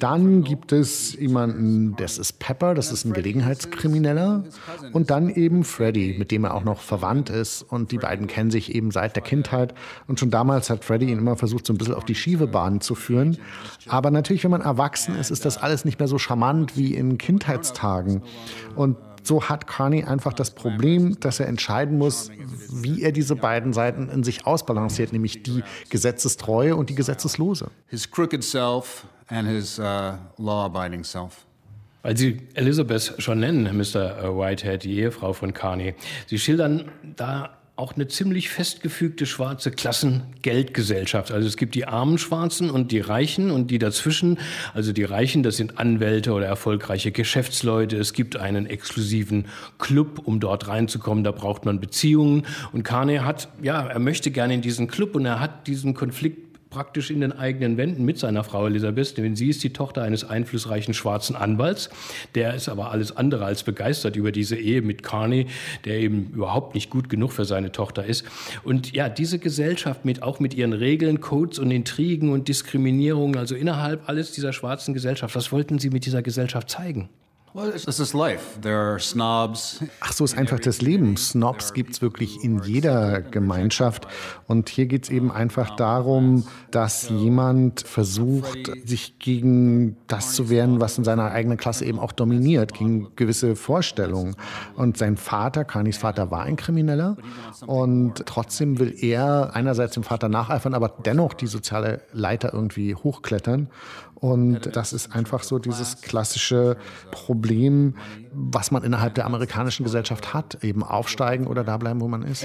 Dann 0.00 0.42
gibt 0.42 0.72
es 0.72 1.14
jemanden, 1.14 1.94
das 1.96 2.18
ist 2.18 2.38
Pepper, 2.38 2.74
das 2.74 2.92
ist 2.92 3.04
ein 3.04 3.12
Gelegenheitskrimineller. 3.12 4.44
Und 4.92 5.10
dann 5.10 5.28
eben 5.28 5.64
Freddy, 5.64 6.16
mit 6.18 6.30
dem 6.30 6.44
er 6.44 6.54
auch 6.54 6.64
noch 6.64 6.80
verwandt 6.80 7.30
ist. 7.30 7.62
Und 7.62 7.92
die 7.92 7.98
beiden 7.98 8.26
kennen 8.26 8.50
sich 8.50 8.74
eben 8.74 8.90
seit 8.90 9.16
der 9.16 9.22
Kindheit. 9.22 9.74
Und 10.06 10.20
schon 10.20 10.30
damals 10.30 10.70
hat 10.70 10.84
Freddy 10.84 11.06
ihn 11.06 11.18
immer 11.18 11.36
versucht, 11.36 11.66
so 11.66 11.72
ein 11.72 11.78
bisschen 11.78 11.94
auf 11.94 12.04
die 12.04 12.14
schiefe 12.14 12.46
Bahn 12.46 12.80
zu 12.80 12.94
führen. 12.94 13.38
Aber 13.88 14.10
natürlich, 14.10 14.42
wenn 14.44 14.50
man 14.52 14.60
erwachsen 14.60 15.16
ist, 15.16 15.30
ist 15.30 15.44
das 15.44 15.58
alles 15.58 15.84
nicht 15.84 15.98
mehr 15.98 16.08
so 16.08 16.18
charmant 16.18 16.76
wie 16.76 16.94
in 16.94 17.18
Kindheitstagen. 17.18 18.22
Und 18.76 18.96
so 19.22 19.48
hat 19.48 19.66
Carney 19.66 20.04
einfach 20.04 20.32
das 20.32 20.50
Problem, 20.50 21.18
dass 21.20 21.40
er 21.40 21.46
entscheiden 21.46 21.98
muss, 21.98 22.30
wie 22.70 23.02
er 23.02 23.12
diese 23.12 23.36
beiden 23.36 23.72
Seiten 23.72 24.08
in 24.08 24.24
sich 24.24 24.46
ausbalanciert, 24.46 25.12
nämlich 25.12 25.42
die 25.42 25.62
Gesetzestreue 25.90 26.76
und 26.76 26.90
die 26.90 26.94
Gesetzeslose. 26.94 27.70
His 27.86 28.10
crooked 28.10 28.42
self 28.42 29.06
and 29.28 29.48
his 29.48 29.78
uh, 29.78 30.14
law-abiding 30.38 31.04
self. 31.04 31.46
Weil 32.02 32.16
Sie 32.16 32.48
Elizabeth 32.54 33.14
schon 33.18 33.38
nennen, 33.38 33.76
Mr. 33.76 34.36
Whitehead, 34.36 34.82
die 34.82 34.98
Ehefrau 34.98 35.32
von 35.32 35.54
Carney. 35.54 35.94
Sie 36.26 36.38
schildern 36.38 36.90
da 37.16 37.50
auch 37.74 37.94
eine 37.94 38.06
ziemlich 38.06 38.50
festgefügte 38.50 39.24
schwarze 39.24 39.70
Klassengeldgesellschaft. 39.70 41.32
Also 41.32 41.48
es 41.48 41.56
gibt 41.56 41.74
die 41.74 41.86
armen 41.86 42.18
Schwarzen 42.18 42.70
und 42.70 42.92
die 42.92 43.00
Reichen 43.00 43.50
und 43.50 43.70
die 43.70 43.78
dazwischen. 43.78 44.38
Also 44.74 44.92
die 44.92 45.04
Reichen, 45.04 45.42
das 45.42 45.56
sind 45.56 45.78
Anwälte 45.78 46.32
oder 46.32 46.46
erfolgreiche 46.46 47.12
Geschäftsleute. 47.12 47.96
Es 47.96 48.12
gibt 48.12 48.36
einen 48.36 48.66
exklusiven 48.66 49.46
Club, 49.78 50.20
um 50.24 50.38
dort 50.38 50.68
reinzukommen. 50.68 51.24
Da 51.24 51.30
braucht 51.30 51.64
man 51.64 51.80
Beziehungen. 51.80 52.46
Und 52.72 52.82
Kane 52.82 53.24
hat, 53.24 53.48
ja, 53.62 53.86
er 53.86 53.98
möchte 53.98 54.30
gerne 54.30 54.52
in 54.52 54.60
diesen 54.60 54.86
Club 54.86 55.14
und 55.14 55.24
er 55.24 55.40
hat 55.40 55.66
diesen 55.66 55.94
Konflikt 55.94 56.51
praktisch 56.72 57.10
in 57.10 57.20
den 57.20 57.32
eigenen 57.32 57.76
Wänden 57.76 58.04
mit 58.04 58.18
seiner 58.18 58.44
Frau 58.44 58.66
Elisabeth, 58.66 59.18
denn 59.18 59.36
sie 59.36 59.50
ist 59.50 59.62
die 59.62 59.74
Tochter 59.74 60.02
eines 60.02 60.24
einflussreichen 60.24 60.94
schwarzen 60.94 61.36
Anwalts. 61.36 61.90
Der 62.34 62.54
ist 62.54 62.70
aber 62.70 62.90
alles 62.90 63.14
andere 63.14 63.44
als 63.44 63.62
begeistert 63.62 64.16
über 64.16 64.32
diese 64.32 64.56
Ehe 64.56 64.80
mit 64.80 65.02
Carney, 65.02 65.46
der 65.84 65.98
eben 65.98 66.30
überhaupt 66.32 66.74
nicht 66.74 66.88
gut 66.88 67.10
genug 67.10 67.32
für 67.32 67.44
seine 67.44 67.72
Tochter 67.72 68.06
ist. 68.06 68.24
Und 68.64 68.92
ja, 68.92 69.10
diese 69.10 69.38
Gesellschaft 69.38 70.06
mit, 70.06 70.22
auch 70.22 70.40
mit 70.40 70.54
ihren 70.54 70.72
Regeln, 70.72 71.20
Codes 71.20 71.58
und 71.58 71.70
Intrigen 71.70 72.30
und 72.30 72.48
Diskriminierungen, 72.48 73.36
also 73.36 73.54
innerhalb 73.54 74.08
alles 74.08 74.32
dieser 74.32 74.54
schwarzen 74.54 74.94
Gesellschaft, 74.94 75.36
was 75.36 75.52
wollten 75.52 75.78
Sie 75.78 75.90
mit 75.90 76.06
dieser 76.06 76.22
Gesellschaft 76.22 76.70
zeigen? 76.70 77.10
Ach 80.00 80.12
so 80.12 80.24
ist 80.24 80.38
einfach 80.38 80.58
das 80.58 80.80
Leben. 80.80 81.18
Snobs 81.18 81.74
gibt 81.74 81.92
es 81.92 82.00
wirklich 82.00 82.42
in 82.42 82.62
jeder 82.62 83.20
Gemeinschaft. 83.20 84.08
Und 84.46 84.70
hier 84.70 84.86
geht 84.86 85.04
es 85.04 85.10
eben 85.10 85.30
einfach 85.30 85.76
darum, 85.76 86.46
dass 86.70 87.10
jemand 87.10 87.82
versucht, 87.82 88.72
sich 88.86 89.18
gegen 89.18 89.98
das 90.06 90.32
zu 90.32 90.48
wehren, 90.48 90.80
was 90.80 90.96
in 90.96 91.04
seiner 91.04 91.30
eigenen 91.30 91.58
Klasse 91.58 91.84
eben 91.84 91.98
auch 91.98 92.12
dominiert, 92.12 92.72
gegen 92.72 93.14
gewisse 93.16 93.54
Vorstellungen. 93.54 94.34
Und 94.74 94.96
sein 94.96 95.18
Vater, 95.18 95.66
Kanis 95.66 95.98
Vater, 95.98 96.30
war 96.30 96.44
ein 96.44 96.56
Krimineller. 96.56 97.18
Und 97.66 98.24
trotzdem 98.24 98.78
will 98.78 98.94
er 98.98 99.54
einerseits 99.54 99.92
dem 99.92 100.04
Vater 100.04 100.30
nacheifern, 100.30 100.72
aber 100.72 100.88
dennoch 100.88 101.34
die 101.34 101.48
soziale 101.48 102.00
Leiter 102.14 102.54
irgendwie 102.54 102.94
hochklettern. 102.94 103.68
Und 104.22 104.76
das 104.76 104.92
ist 104.92 105.16
einfach 105.16 105.42
so 105.42 105.58
dieses 105.58 106.00
klassische 106.00 106.76
Problem, 107.10 107.96
was 108.32 108.70
man 108.70 108.84
innerhalb 108.84 109.16
der 109.16 109.26
amerikanischen 109.26 109.82
Gesellschaft 109.82 110.32
hat, 110.32 110.62
eben 110.62 110.84
aufsteigen 110.84 111.48
oder 111.48 111.64
da 111.64 111.76
bleiben, 111.76 112.00
wo 112.00 112.06
man 112.06 112.22
ist. 112.22 112.44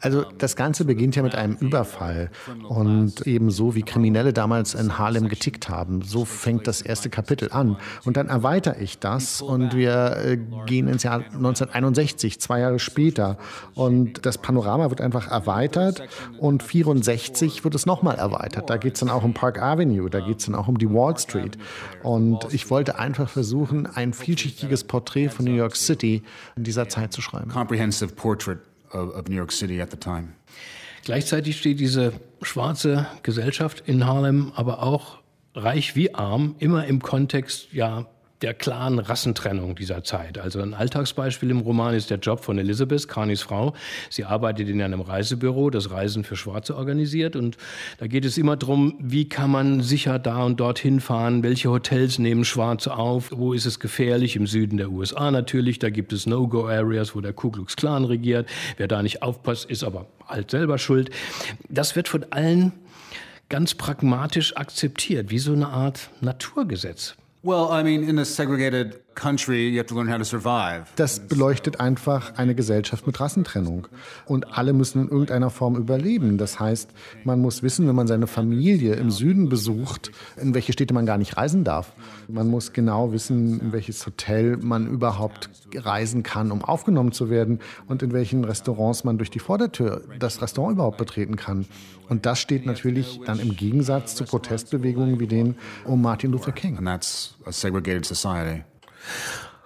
Also 0.00 0.24
das 0.36 0.56
Ganze 0.56 0.84
beginnt 0.84 1.14
ja 1.14 1.22
mit 1.22 1.36
einem 1.36 1.54
Überfall. 1.54 2.30
und 2.68 3.24
eben 3.24 3.52
so 3.52 3.76
wie 3.76 3.82
Kriminelle 3.82 4.32
damals 4.32 4.74
in 4.74 4.98
Harlem 4.98 5.28
getickt 5.28 5.68
haben. 5.68 6.02
So 6.02 6.24
fängt 6.24 6.66
das 6.66 6.82
erste 6.82 7.08
Kapitel 7.08 7.52
an. 7.52 7.76
Und 8.04 8.16
dann 8.16 8.28
erweitere 8.28 8.80
ich 8.80 8.98
das 8.98 9.40
und 9.40 9.76
wir 9.76 10.16
äh, 10.16 10.38
gehen 10.66 10.88
ins 10.88 11.04
Jahr 11.04 11.18
1961, 11.18 12.40
zwei 12.40 12.58
Jahre 12.58 12.80
später. 12.80 13.38
Und 13.74 14.26
das 14.26 14.38
Panorama 14.38 14.90
wird 14.90 15.00
einfach 15.00 15.30
erweitert. 15.30 16.02
Und 16.38 16.64
64 16.64 17.62
wird 17.62 17.75
es 17.76 17.86
nochmal 17.86 18.16
erweitert. 18.16 18.68
Da 18.68 18.76
geht 18.76 18.94
es 18.94 19.00
dann 19.00 19.10
auch 19.10 19.22
um 19.22 19.34
Park 19.34 19.60
Avenue, 19.60 20.10
da 20.10 20.20
geht 20.20 20.40
es 20.40 20.46
dann 20.46 20.54
auch 20.54 20.68
um 20.68 20.78
die 20.78 20.90
Wall 20.90 21.16
Street. 21.18 21.56
Und 22.02 22.52
ich 22.52 22.68
wollte 22.70 22.98
einfach 22.98 23.28
versuchen, 23.28 23.86
ein 23.86 24.12
vielschichtiges 24.12 24.84
Porträt 24.84 25.28
von 25.28 25.44
New 25.44 25.54
York 25.54 25.76
City 25.76 26.22
in 26.56 26.64
dieser 26.64 26.88
Zeit 26.88 27.12
zu 27.12 27.20
schreiben. 27.22 27.50
Comprehensive 27.50 28.14
portrait 28.14 28.58
of 28.90 29.28
New 29.28 29.36
York 29.36 29.52
City 29.52 29.80
at 29.80 29.90
the 29.90 29.96
time. 29.96 30.28
Gleichzeitig 31.04 31.58
steht 31.58 31.78
diese 31.78 32.14
schwarze 32.42 33.06
Gesellschaft 33.22 33.84
in 33.86 34.06
Harlem 34.06 34.52
aber 34.56 34.82
auch 34.82 35.18
reich 35.54 35.94
wie 35.96 36.14
arm 36.14 36.56
immer 36.58 36.86
im 36.86 37.00
Kontext 37.00 37.72
ja 37.72 38.06
der 38.42 38.54
klaren 38.54 38.98
Rassentrennung 38.98 39.74
dieser 39.74 40.04
Zeit. 40.04 40.38
Also 40.38 40.60
ein 40.60 40.74
Alltagsbeispiel 40.74 41.50
im 41.50 41.60
Roman 41.60 41.94
ist 41.94 42.10
der 42.10 42.18
Job 42.18 42.44
von 42.44 42.58
Elizabeth, 42.58 43.08
Carneys 43.08 43.42
Frau. 43.42 43.74
Sie 44.10 44.24
arbeitet 44.24 44.68
in 44.68 44.82
einem 44.82 45.00
Reisebüro, 45.00 45.70
das 45.70 45.90
Reisen 45.90 46.24
für 46.24 46.36
Schwarze 46.36 46.76
organisiert. 46.76 47.36
Und 47.36 47.56
da 47.98 48.06
geht 48.06 48.24
es 48.24 48.36
immer 48.36 48.56
darum, 48.56 48.94
wie 48.98 49.28
kann 49.28 49.50
man 49.50 49.80
sicher 49.80 50.18
da 50.18 50.44
und 50.44 50.60
dort 50.60 50.78
hinfahren, 50.78 51.42
welche 51.42 51.70
Hotels 51.70 52.18
nehmen 52.18 52.44
Schwarze 52.44 52.94
auf, 52.94 53.30
wo 53.34 53.52
ist 53.52 53.66
es 53.66 53.80
gefährlich, 53.80 54.36
im 54.36 54.46
Süden 54.46 54.76
der 54.76 54.90
USA 54.90 55.30
natürlich, 55.30 55.78
da 55.78 55.90
gibt 55.90 56.12
es 56.12 56.26
No-Go-Areas, 56.26 57.14
wo 57.14 57.20
der 57.20 57.32
Ku 57.32 57.50
Klux 57.50 57.76
Klan 57.76 58.04
regiert. 58.04 58.48
Wer 58.76 58.88
da 58.88 59.02
nicht 59.02 59.22
aufpasst, 59.22 59.70
ist 59.70 59.82
aber 59.82 60.06
halt 60.26 60.50
selber 60.50 60.78
schuld. 60.78 61.10
Das 61.68 61.96
wird 61.96 62.08
von 62.08 62.26
allen 62.30 62.72
ganz 63.48 63.74
pragmatisch 63.74 64.56
akzeptiert, 64.56 65.30
wie 65.30 65.38
so 65.38 65.52
eine 65.52 65.68
Art 65.68 66.10
Naturgesetz. 66.20 67.16
Well, 67.46 67.70
I 67.70 67.84
mean, 67.84 68.02
in 68.02 68.18
a 68.18 68.24
segregated 68.24 69.04
das 70.96 71.20
beleuchtet 71.20 71.80
einfach 71.80 72.34
eine 72.36 72.54
Gesellschaft 72.54 73.06
mit 73.06 73.18
Rassentrennung. 73.18 73.88
Und 74.26 74.56
alle 74.56 74.72
müssen 74.72 75.02
in 75.02 75.08
irgendeiner 75.08 75.50
Form 75.50 75.76
überleben. 75.76 76.38
Das 76.38 76.60
heißt, 76.60 76.90
man 77.24 77.40
muss 77.40 77.62
wissen, 77.62 77.88
wenn 77.88 77.94
man 77.94 78.06
seine 78.06 78.26
Familie 78.26 78.94
im 78.94 79.10
Süden 79.10 79.48
besucht, 79.48 80.12
in 80.36 80.54
welche 80.54 80.72
Städte 80.72 80.92
man 80.92 81.06
gar 81.06 81.18
nicht 81.18 81.36
reisen 81.36 81.64
darf. 81.64 81.92
Man 82.28 82.48
muss 82.48 82.72
genau 82.72 83.12
wissen, 83.12 83.60
in 83.60 83.72
welches 83.72 84.04
Hotel 84.04 84.58
man 84.58 84.86
überhaupt 84.86 85.48
reisen 85.74 86.22
kann, 86.22 86.52
um 86.52 86.62
aufgenommen 86.62 87.12
zu 87.12 87.30
werden 87.30 87.60
und 87.86 88.02
in 88.02 88.12
welchen 88.12 88.44
Restaurants 88.44 89.04
man 89.04 89.16
durch 89.18 89.30
die 89.30 89.38
Vordertür 89.38 90.02
das 90.18 90.42
Restaurant 90.42 90.74
überhaupt 90.74 90.98
betreten 90.98 91.36
kann. 91.36 91.66
Und 92.08 92.26
das 92.26 92.38
steht 92.38 92.66
natürlich 92.66 93.20
dann 93.24 93.40
im 93.40 93.56
Gegensatz 93.56 94.14
zu 94.14 94.24
Protestbewegungen 94.24 95.18
wie 95.20 95.26
den 95.26 95.56
um 95.84 96.02
Martin 96.02 96.32
Luther 96.32 96.52
King. 96.52 96.76
And 96.76 96.86
that's 96.86 97.34
a 97.46 97.52
segregated 97.52 98.04
society. 98.04 98.62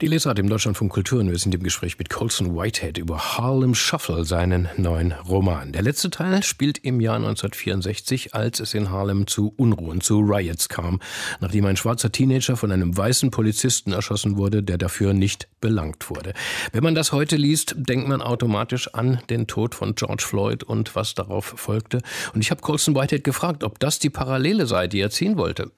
Die 0.00 0.06
Lesart 0.06 0.38
im 0.38 0.48
Deutschlandfunk 0.48 0.90
Kultur 0.90 1.20
und 1.20 1.30
wir 1.30 1.36
sind 1.36 1.54
im 1.54 1.62
Gespräch 1.62 1.98
mit 1.98 2.08
Colson 2.08 2.56
Whitehead 2.56 2.96
über 2.96 3.36
Harlem 3.36 3.74
Shuffle, 3.74 4.24
seinen 4.24 4.66
neuen 4.78 5.12
Roman. 5.12 5.72
Der 5.72 5.82
letzte 5.82 6.08
Teil 6.08 6.42
spielt 6.42 6.78
im 6.78 7.02
Jahr 7.02 7.16
1964, 7.16 8.34
als 8.34 8.60
es 8.60 8.72
in 8.72 8.90
Harlem 8.90 9.26
zu 9.26 9.52
Unruhen, 9.58 10.00
zu 10.00 10.20
Riots 10.20 10.70
kam, 10.70 11.00
nachdem 11.40 11.66
ein 11.66 11.76
schwarzer 11.76 12.10
Teenager 12.10 12.56
von 12.56 12.72
einem 12.72 12.96
weißen 12.96 13.30
Polizisten 13.30 13.92
erschossen 13.92 14.38
wurde, 14.38 14.62
der 14.62 14.78
dafür 14.78 15.12
nicht 15.12 15.48
belangt 15.60 16.08
wurde. 16.08 16.32
Wenn 16.72 16.82
man 16.82 16.94
das 16.94 17.12
heute 17.12 17.36
liest, 17.36 17.74
denkt 17.76 18.08
man 18.08 18.22
automatisch 18.22 18.94
an 18.94 19.20
den 19.28 19.48
Tod 19.48 19.74
von 19.74 19.96
George 19.96 20.24
Floyd 20.26 20.64
und 20.64 20.96
was 20.96 21.12
darauf 21.12 21.44
folgte. 21.44 22.00
Und 22.32 22.40
ich 22.40 22.50
habe 22.50 22.62
Colson 22.62 22.94
Whitehead 22.94 23.22
gefragt, 23.22 23.64
ob 23.64 23.78
das 23.78 23.98
die 23.98 24.08
Parallele 24.08 24.64
sei, 24.64 24.86
die 24.86 25.00
er 25.00 25.10
ziehen 25.10 25.36
wollte. 25.36 25.72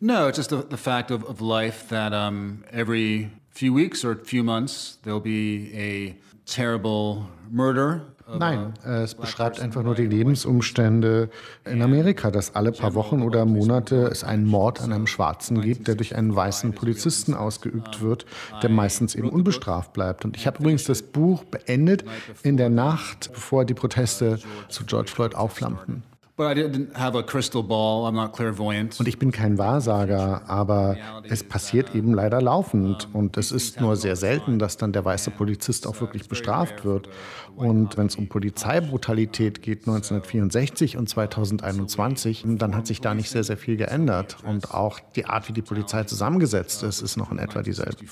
No, 0.00 0.28
it's 0.28 0.38
just 0.38 0.50
the, 0.50 0.62
the 0.62 0.76
fact 0.76 1.10
of, 1.10 1.24
of 1.24 1.40
life 1.40 1.88
that 1.88 2.12
um, 2.12 2.64
every 2.70 3.30
few 3.50 3.72
weeks 3.72 4.04
or 4.04 4.14
few 4.14 4.44
months 4.44 4.98
there'll 5.02 5.20
be 5.20 5.72
a 5.74 6.16
terrible 6.46 7.26
murder 7.50 8.02
Nein, 8.36 8.74
es 8.84 9.14
beschreibt 9.14 9.58
einfach 9.60 9.82
nur 9.82 9.94
die 9.94 10.06
Lebensumstände 10.06 11.30
in 11.64 11.80
Amerika, 11.80 12.30
dass 12.30 12.54
alle 12.54 12.72
paar 12.72 12.94
Wochen 12.94 13.22
oder 13.22 13.46
Monate 13.46 14.06
es 14.08 14.22
einen 14.22 14.44
Mord 14.44 14.82
an 14.82 14.92
einem 14.92 15.06
Schwarzen 15.06 15.62
gibt, 15.62 15.88
der 15.88 15.94
durch 15.94 16.14
einen 16.14 16.34
weißen 16.36 16.74
Polizisten 16.74 17.32
ausgeübt 17.32 18.02
wird, 18.02 18.26
der 18.62 18.68
meistens 18.68 19.14
eben 19.14 19.30
unbestraft 19.30 19.94
bleibt. 19.94 20.24
Und 20.26 20.36
ich 20.36 20.46
habe 20.46 20.58
übrigens 20.58 20.84
das 20.84 21.00
Buch 21.02 21.44
beendet 21.44 22.04
in 22.42 22.58
der 22.58 22.68
Nacht, 22.68 23.30
bevor 23.32 23.64
die 23.64 23.74
Proteste 23.74 24.38
zu 24.68 24.84
George 24.84 25.10
Floyd 25.10 25.34
aufflammten. 25.34 26.02
Und 29.00 29.08
ich 29.08 29.18
bin 29.18 29.32
kein 29.32 29.58
Wahrsager, 29.58 30.48
aber 30.48 30.96
es 31.24 31.42
passiert 31.42 31.94
eben 31.96 32.14
leider 32.14 32.40
laufend. 32.40 33.08
Und 33.12 33.36
es 33.36 33.50
ist 33.50 33.80
nur 33.80 33.96
sehr 33.96 34.14
selten, 34.14 34.60
dass 34.60 34.76
dann 34.76 34.92
der 34.92 35.04
weiße 35.04 35.32
Polizist 35.32 35.86
auch 35.86 36.00
wirklich 36.00 36.28
bestraft 36.28 36.84
wird. 36.84 37.08
Und 37.56 37.96
wenn 37.96 38.06
es 38.06 38.14
um 38.14 38.28
Polizeibrutalität 38.28 39.62
geht 39.62 39.80
1964 39.80 40.96
und 40.96 41.08
2021, 41.08 42.44
dann 42.46 42.76
hat 42.76 42.86
sich 42.86 43.00
da 43.00 43.14
nicht 43.14 43.30
sehr, 43.30 43.42
sehr 43.42 43.56
viel 43.56 43.76
geändert. 43.76 44.36
Und 44.44 44.72
auch 44.72 45.00
die 45.16 45.26
Art, 45.26 45.48
wie 45.48 45.52
die 45.52 45.62
Polizei 45.62 46.04
zusammengesetzt 46.04 46.84
ist, 46.84 47.02
ist 47.02 47.16
noch 47.16 47.32
in 47.32 47.38
etwa 47.38 47.62
dieselbe. 47.62 48.06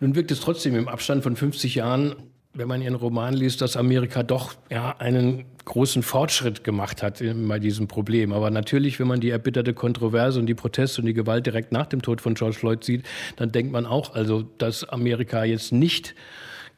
Nun 0.00 0.14
wirkt 0.14 0.30
es 0.30 0.40
trotzdem 0.40 0.74
im 0.76 0.88
Abstand 0.88 1.22
von 1.22 1.34
50 1.34 1.76
Jahren 1.76 2.16
wenn 2.52 2.66
man 2.66 2.82
Ihren 2.82 2.96
Roman 2.96 3.34
liest, 3.34 3.60
dass 3.60 3.76
Amerika 3.76 4.22
doch 4.22 4.54
ja, 4.70 4.96
einen 4.98 5.44
großen 5.64 6.02
Fortschritt 6.02 6.64
gemacht 6.64 7.02
hat 7.02 7.22
bei 7.46 7.58
diesem 7.58 7.86
Problem. 7.86 8.32
Aber 8.32 8.50
natürlich, 8.50 8.98
wenn 8.98 9.06
man 9.06 9.20
die 9.20 9.30
erbitterte 9.30 9.72
Kontroverse 9.72 10.40
und 10.40 10.46
die 10.46 10.54
Proteste 10.54 11.00
und 11.00 11.06
die 11.06 11.14
Gewalt 11.14 11.46
direkt 11.46 11.70
nach 11.70 11.86
dem 11.86 12.02
Tod 12.02 12.20
von 12.20 12.34
George 12.34 12.56
Floyd 12.56 12.82
sieht, 12.82 13.06
dann 13.36 13.52
denkt 13.52 13.72
man 13.72 13.86
auch, 13.86 14.14
also, 14.14 14.42
dass 14.58 14.88
Amerika 14.88 15.44
jetzt 15.44 15.72
nicht 15.72 16.14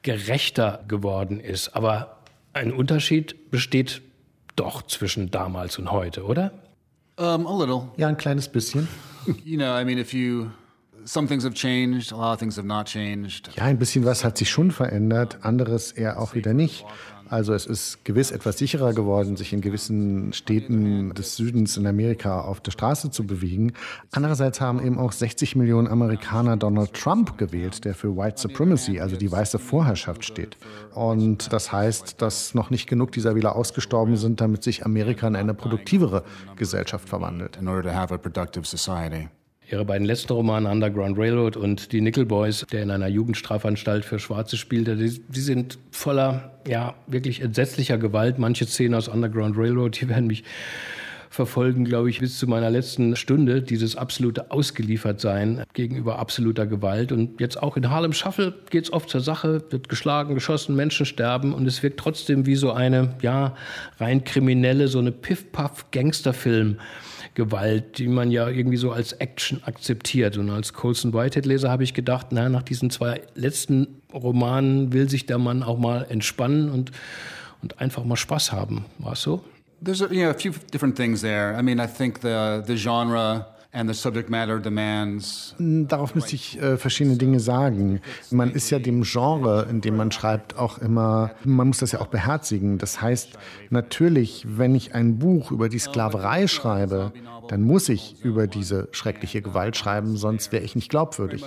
gerechter 0.02 0.84
geworden 0.88 1.40
ist. 1.40 1.74
Aber 1.74 2.18
ein 2.52 2.72
Unterschied 2.72 3.50
besteht 3.50 4.02
doch 4.56 4.82
zwischen 4.82 5.30
damals 5.30 5.78
und 5.78 5.90
heute, 5.90 6.24
oder? 6.24 6.52
Um, 7.16 7.46
a 7.46 7.58
little. 7.58 7.88
Ja, 7.96 8.08
ein 8.08 8.16
kleines 8.16 8.48
bisschen. 8.48 8.88
you 9.44 9.56
know, 9.56 9.78
I 9.78 9.84
mean, 9.84 9.98
if 9.98 10.12
you 10.12 10.48
some 11.04 11.26
things 11.26 11.44
have 11.44 11.54
changed, 11.54 12.12
a 12.12 12.16
lot 12.16 12.34
of 12.34 12.38
things 12.38 12.56
have 12.56 12.66
not 12.66 12.86
changed. 12.86 13.50
Ja, 13.56 13.64
ein 13.64 13.78
bisschen 13.78 14.04
was 14.04 14.24
hat 14.24 14.38
sich 14.38 14.50
schon 14.50 14.70
verändert, 14.70 15.38
anderes 15.42 15.92
eher 15.92 16.20
auch 16.20 16.34
wieder 16.34 16.54
nicht. 16.54 16.84
Also 17.32 17.54
es 17.54 17.64
ist 17.64 18.04
gewiss 18.04 18.30
etwas 18.30 18.58
sicherer 18.58 18.92
geworden, 18.92 19.38
sich 19.38 19.54
in 19.54 19.62
gewissen 19.62 20.34
Städten 20.34 21.14
des 21.14 21.34
Südens 21.36 21.78
in 21.78 21.86
Amerika 21.86 22.42
auf 22.42 22.60
der 22.60 22.72
Straße 22.72 23.10
zu 23.10 23.26
bewegen. 23.26 23.72
Andererseits 24.10 24.60
haben 24.60 24.84
eben 24.84 24.98
auch 24.98 25.12
60 25.12 25.56
Millionen 25.56 25.88
Amerikaner 25.88 26.58
Donald 26.58 26.92
Trump 26.92 27.38
gewählt, 27.38 27.86
der 27.86 27.94
für 27.94 28.18
White 28.18 28.38
Supremacy, 28.38 29.00
also 29.00 29.16
die 29.16 29.32
weiße 29.32 29.58
Vorherrschaft 29.58 30.26
steht. 30.26 30.58
Und 30.92 31.50
das 31.54 31.72
heißt, 31.72 32.20
dass 32.20 32.52
noch 32.52 32.68
nicht 32.68 32.86
genug 32.86 33.12
dieser 33.12 33.34
Wähler 33.34 33.56
ausgestorben 33.56 34.16
sind, 34.16 34.42
damit 34.42 34.62
sich 34.62 34.84
Amerika 34.84 35.26
in 35.26 35.34
eine 35.34 35.54
produktivere 35.54 36.24
Gesellschaft 36.56 37.08
verwandelt. 37.08 37.56
In 37.56 37.66
order 37.66 37.90
to 37.90 37.96
have 37.96 38.12
a 38.12 38.18
productive 38.18 38.66
society. 38.66 39.28
Ihre 39.72 39.86
beiden 39.86 40.06
letzten 40.06 40.34
Romane, 40.34 40.70
Underground 40.70 41.18
Railroad 41.18 41.56
und 41.56 41.92
Die 41.92 42.02
Nickel 42.02 42.26
Boys, 42.26 42.66
der 42.70 42.82
in 42.82 42.90
einer 42.90 43.08
Jugendstrafanstalt 43.08 44.04
für 44.04 44.18
Schwarze 44.18 44.58
spielte, 44.58 44.96
die, 44.96 45.22
die, 45.26 45.40
sind 45.40 45.78
voller, 45.90 46.58
ja, 46.68 46.94
wirklich 47.06 47.40
entsetzlicher 47.40 47.96
Gewalt. 47.96 48.38
Manche 48.38 48.66
Szenen 48.66 48.94
aus 48.94 49.08
Underground 49.08 49.56
Railroad, 49.56 49.98
die 49.98 50.10
werden 50.10 50.26
mich 50.26 50.44
verfolgen, 51.30 51.86
glaube 51.86 52.10
ich, 52.10 52.20
bis 52.20 52.38
zu 52.38 52.46
meiner 52.46 52.68
letzten 52.68 53.16
Stunde, 53.16 53.62
dieses 53.62 53.96
absolute 53.96 54.50
Ausgeliefertsein 54.50 55.64
gegenüber 55.72 56.18
absoluter 56.18 56.66
Gewalt. 56.66 57.10
Und 57.10 57.40
jetzt 57.40 57.62
auch 57.62 57.78
in 57.78 57.88
Harlem 57.88 58.12
Shuffle 58.12 58.52
geht 58.68 58.84
es 58.84 58.92
oft 58.92 59.08
zur 59.08 59.22
Sache, 59.22 59.64
wird 59.70 59.88
geschlagen, 59.88 60.34
geschossen, 60.34 60.76
Menschen 60.76 61.06
sterben 61.06 61.54
und 61.54 61.66
es 61.66 61.82
wirkt 61.82 61.98
trotzdem 61.98 62.44
wie 62.44 62.56
so 62.56 62.72
eine, 62.72 63.14
ja, 63.22 63.56
rein 63.98 64.22
kriminelle, 64.24 64.88
so 64.88 64.98
eine 64.98 65.12
Piff-Puff-Gangsterfilm. 65.12 66.76
Gewalt, 67.34 67.98
die 67.98 68.08
man 68.08 68.30
ja 68.30 68.48
irgendwie 68.48 68.76
so 68.76 68.92
als 68.92 69.12
Action 69.14 69.62
akzeptiert. 69.64 70.36
Und 70.36 70.50
als 70.50 70.72
Colson 70.72 71.12
Whitehead-Leser 71.12 71.70
habe 71.70 71.84
ich 71.84 71.94
gedacht, 71.94 72.28
na, 72.30 72.48
nach 72.48 72.62
diesen 72.62 72.90
zwei 72.90 73.22
letzten 73.34 74.02
Romanen 74.12 74.92
will 74.92 75.08
sich 75.08 75.26
der 75.26 75.38
Mann 75.38 75.62
auch 75.62 75.78
mal 75.78 76.06
entspannen 76.08 76.70
und, 76.70 76.92
und 77.62 77.80
einfach 77.80 78.04
mal 78.04 78.16
Spaß 78.16 78.52
haben. 78.52 78.84
War 78.98 79.12
es 79.12 79.22
so? 79.22 79.42
There's 79.84 80.02
a, 80.02 80.06
you 80.12 80.22
know, 80.22 80.30
a 80.30 80.34
few 80.34 80.52
different 80.72 80.96
things 80.96 81.22
there. 81.22 81.58
I 81.58 81.62
mean, 81.62 81.80
I 81.80 81.86
think 81.86 82.20
the, 82.22 82.62
the 82.66 82.76
genre 82.76 83.46
Darauf 85.58 86.14
müsste 86.14 86.34
ich 86.34 86.60
äh, 86.60 86.76
verschiedene 86.76 87.16
Dinge 87.16 87.40
sagen. 87.40 88.02
Man 88.30 88.50
ist 88.50 88.68
ja 88.68 88.78
dem 88.78 89.02
Genre, 89.02 89.66
in 89.70 89.80
dem 89.80 89.96
man 89.96 90.12
schreibt, 90.12 90.58
auch 90.58 90.76
immer, 90.76 91.30
man 91.44 91.68
muss 91.68 91.78
das 91.78 91.92
ja 91.92 92.02
auch 92.02 92.08
beherzigen. 92.08 92.76
Das 92.76 93.00
heißt, 93.00 93.38
natürlich, 93.70 94.44
wenn 94.46 94.74
ich 94.74 94.94
ein 94.94 95.18
Buch 95.18 95.50
über 95.50 95.70
die 95.70 95.78
Sklaverei 95.78 96.48
schreibe, 96.48 97.12
dann 97.48 97.62
muss 97.62 97.88
ich 97.88 98.22
über 98.22 98.46
diese 98.46 98.88
schreckliche 98.92 99.40
Gewalt 99.40 99.74
schreiben, 99.74 100.18
sonst 100.18 100.52
wäre 100.52 100.64
ich 100.64 100.74
nicht 100.74 100.90
glaubwürdig. 100.90 101.42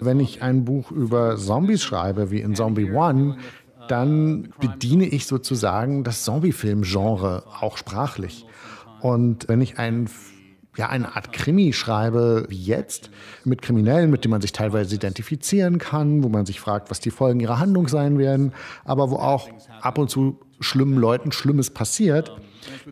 Wenn 0.00 0.20
ich 0.20 0.42
ein 0.42 0.66
Buch 0.66 0.90
über 0.90 1.38
Zombies 1.38 1.82
schreibe, 1.82 2.30
wie 2.30 2.42
in 2.42 2.54
Zombie 2.54 2.90
One, 2.92 3.38
dann 3.88 4.52
bediene 4.60 5.06
ich 5.06 5.26
sozusagen 5.26 6.04
das 6.04 6.24
Zombie-Film-Genre 6.24 7.44
auch 7.60 7.78
sprachlich. 7.78 8.44
Und 9.00 9.48
wenn 9.48 9.62
ich 9.62 9.78
einen 9.78 10.10
ja, 10.76 10.88
eine 10.88 11.16
Art 11.16 11.32
Krimi 11.32 11.72
schreibe, 11.72 12.46
wie 12.48 12.62
jetzt, 12.62 13.10
mit 13.44 13.62
Kriminellen, 13.62 14.10
mit 14.10 14.24
denen 14.24 14.30
man 14.30 14.40
sich 14.40 14.52
teilweise 14.52 14.94
identifizieren 14.94 15.78
kann, 15.78 16.22
wo 16.22 16.28
man 16.28 16.46
sich 16.46 16.60
fragt, 16.60 16.90
was 16.90 17.00
die 17.00 17.10
Folgen 17.10 17.40
ihrer 17.40 17.58
Handlung 17.58 17.88
sein 17.88 18.18
werden, 18.18 18.52
aber 18.84 19.10
wo 19.10 19.16
auch 19.16 19.48
ab 19.80 19.98
und 19.98 20.10
zu 20.10 20.38
schlimmen 20.60 20.96
Leuten 20.96 21.32
Schlimmes 21.32 21.70
passiert, 21.70 22.36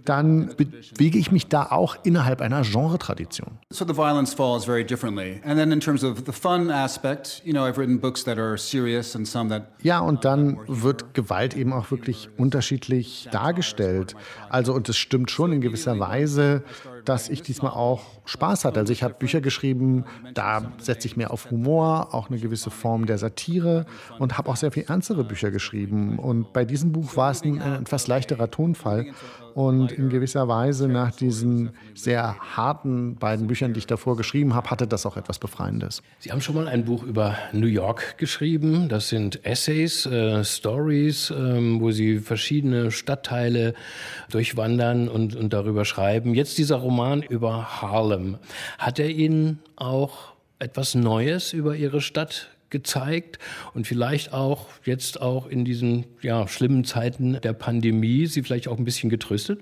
dann 0.05 0.55
bewege 0.57 1.19
ich 1.19 1.33
mich 1.33 1.49
da 1.49 1.67
auch 1.71 1.97
innerhalb 2.05 2.41
einer 2.41 2.63
Genre-Tradition. 2.63 3.59
So 3.71 3.87
the 3.87 3.95
violence 3.95 4.35
falls 4.35 4.65
very 4.65 4.85
differently. 4.85 5.41
And 5.45 5.59
then 5.59 5.73
in 5.73 5.81
terms 5.81 6.05
of 6.05 6.23
the 6.27 6.33
fun 6.33 6.71
aspect, 6.71 7.43
you 7.45 7.53
know, 7.53 7.65
I've 7.65 7.79
written 7.79 8.01
books 8.01 8.25
that 8.25 8.39
are 8.39 8.57
serious 8.57 9.15
and 9.15 9.27
some 9.27 9.49
that 9.51 9.69
Ja, 9.83 10.01
und 10.01 10.25
dann 10.25 10.59
wird 10.67 11.15
Gewalt 11.15 11.57
eben 11.57 11.73
auch 11.73 11.91
wirklich 11.91 12.29
unterschiedlich 12.37 13.29
dargestellt. 13.31 14.15
Also 14.49 14.73
und 14.73 14.89
es 14.89 14.97
stimmt 14.97 15.31
schon 15.31 15.53
in 15.53 15.61
gewisser 15.61 15.99
Weise, 15.99 16.63
dass 17.05 17.29
ich 17.29 17.43
diesmal 17.43 17.73
auch 17.73 18.03
Spaß 18.27 18.65
hatte. 18.65 18.81
Also 18.81 18.93
ich 18.93 19.03
habe 19.03 19.15
Bücher 19.15 19.41
geschrieben, 19.41 20.05
da 20.35 20.73
setze 20.79 21.09
ich 21.09 21.17
mehr 21.17 21.31
auf 21.31 21.51
Humor, 21.51 22.15
auch 22.15 22.29
eine 22.29 22.39
gewisse 22.39 22.71
Form 22.71 23.07
der 23.07 23.19
Satire 23.19 23.87
und 24.19 24.37
habe 24.37 24.51
auch 24.51 24.57
sehr 24.57 24.71
viel 24.71 24.85
ernstere 24.89 25.25
Bücher 25.25 25.51
geschrieben. 25.51 26.19
Und 26.19 26.53
bei 26.53 26.65
diesem 26.65 26.93
Buch 26.93 27.17
war 27.17 27.31
es 27.31 27.43
ein, 27.43 27.61
ein 27.63 27.83
etwas 27.83 28.07
leichterer 28.07 28.51
Tonfall. 28.51 29.07
Und 29.59 29.91
in 29.91 30.09
gewisser 30.09 30.47
Weise 30.47 30.87
nach 30.87 31.11
diesen 31.11 31.71
sehr 31.93 32.37
harten 32.39 33.17
beiden 33.17 33.49
Büchern, 33.49 33.73
die 33.73 33.81
ich 33.81 33.89
davor 33.89 34.17
geschrieben 34.17 34.55
habe, 34.55 34.71
hatte 34.71 34.87
das 34.87 35.05
auch 35.05 35.17
etwas 35.17 35.41
Befreiendes. 35.41 36.01
Sie 36.21 36.31
haben 36.31 36.41
schon 36.41 36.55
mal 36.55 36.69
ein 36.69 36.85
Buch 36.85 37.03
über 37.03 37.37
New 37.53 37.67
York 37.67 38.19
geschrieben. 38.19 38.89
Das 38.89 39.09
sind 39.09 39.45
Essays, 39.45 40.07
äh, 40.07 40.45
Stories, 40.45 41.31
äh, 41.31 41.81
wo 41.81 41.91
Sie 41.91 42.21
verschiedene 42.21 42.93
Stadtteile 42.93 43.75
durchwandern 44.31 45.09
und, 45.09 45.35
und 45.35 45.53
darüber 45.53 45.85
schreiben. 45.85 46.35
Jetzt 46.35 46.57
dieser 46.59 46.77
Roman 46.77 47.23
über 47.23 47.83
Harlem. 47.83 48.39
Hat 48.79 49.01
er 49.01 49.11
Ihnen 49.11 49.59
auch 49.75 50.35
etwas 50.61 50.95
Neues 50.95 51.53
über 51.53 51.75
Ihre 51.75 52.01
Stadt 52.01 52.49
gezeigt 52.71 53.39
und 53.75 53.87
vielleicht 53.87 54.33
auch 54.33 54.67
jetzt 54.85 55.21
auch 55.21 55.47
in 55.47 55.65
diesen 55.65 56.07
ja, 56.23 56.47
schlimmen 56.49 56.85
Zeiten 56.85 57.41
der 57.43 57.53
Pandemie 57.53 58.27
Sie 58.27 58.43
vielleicht 58.43 58.69
auch 58.69 58.79
ein 58.79 58.85
bisschen 58.85 59.11
getröstet? 59.11 59.61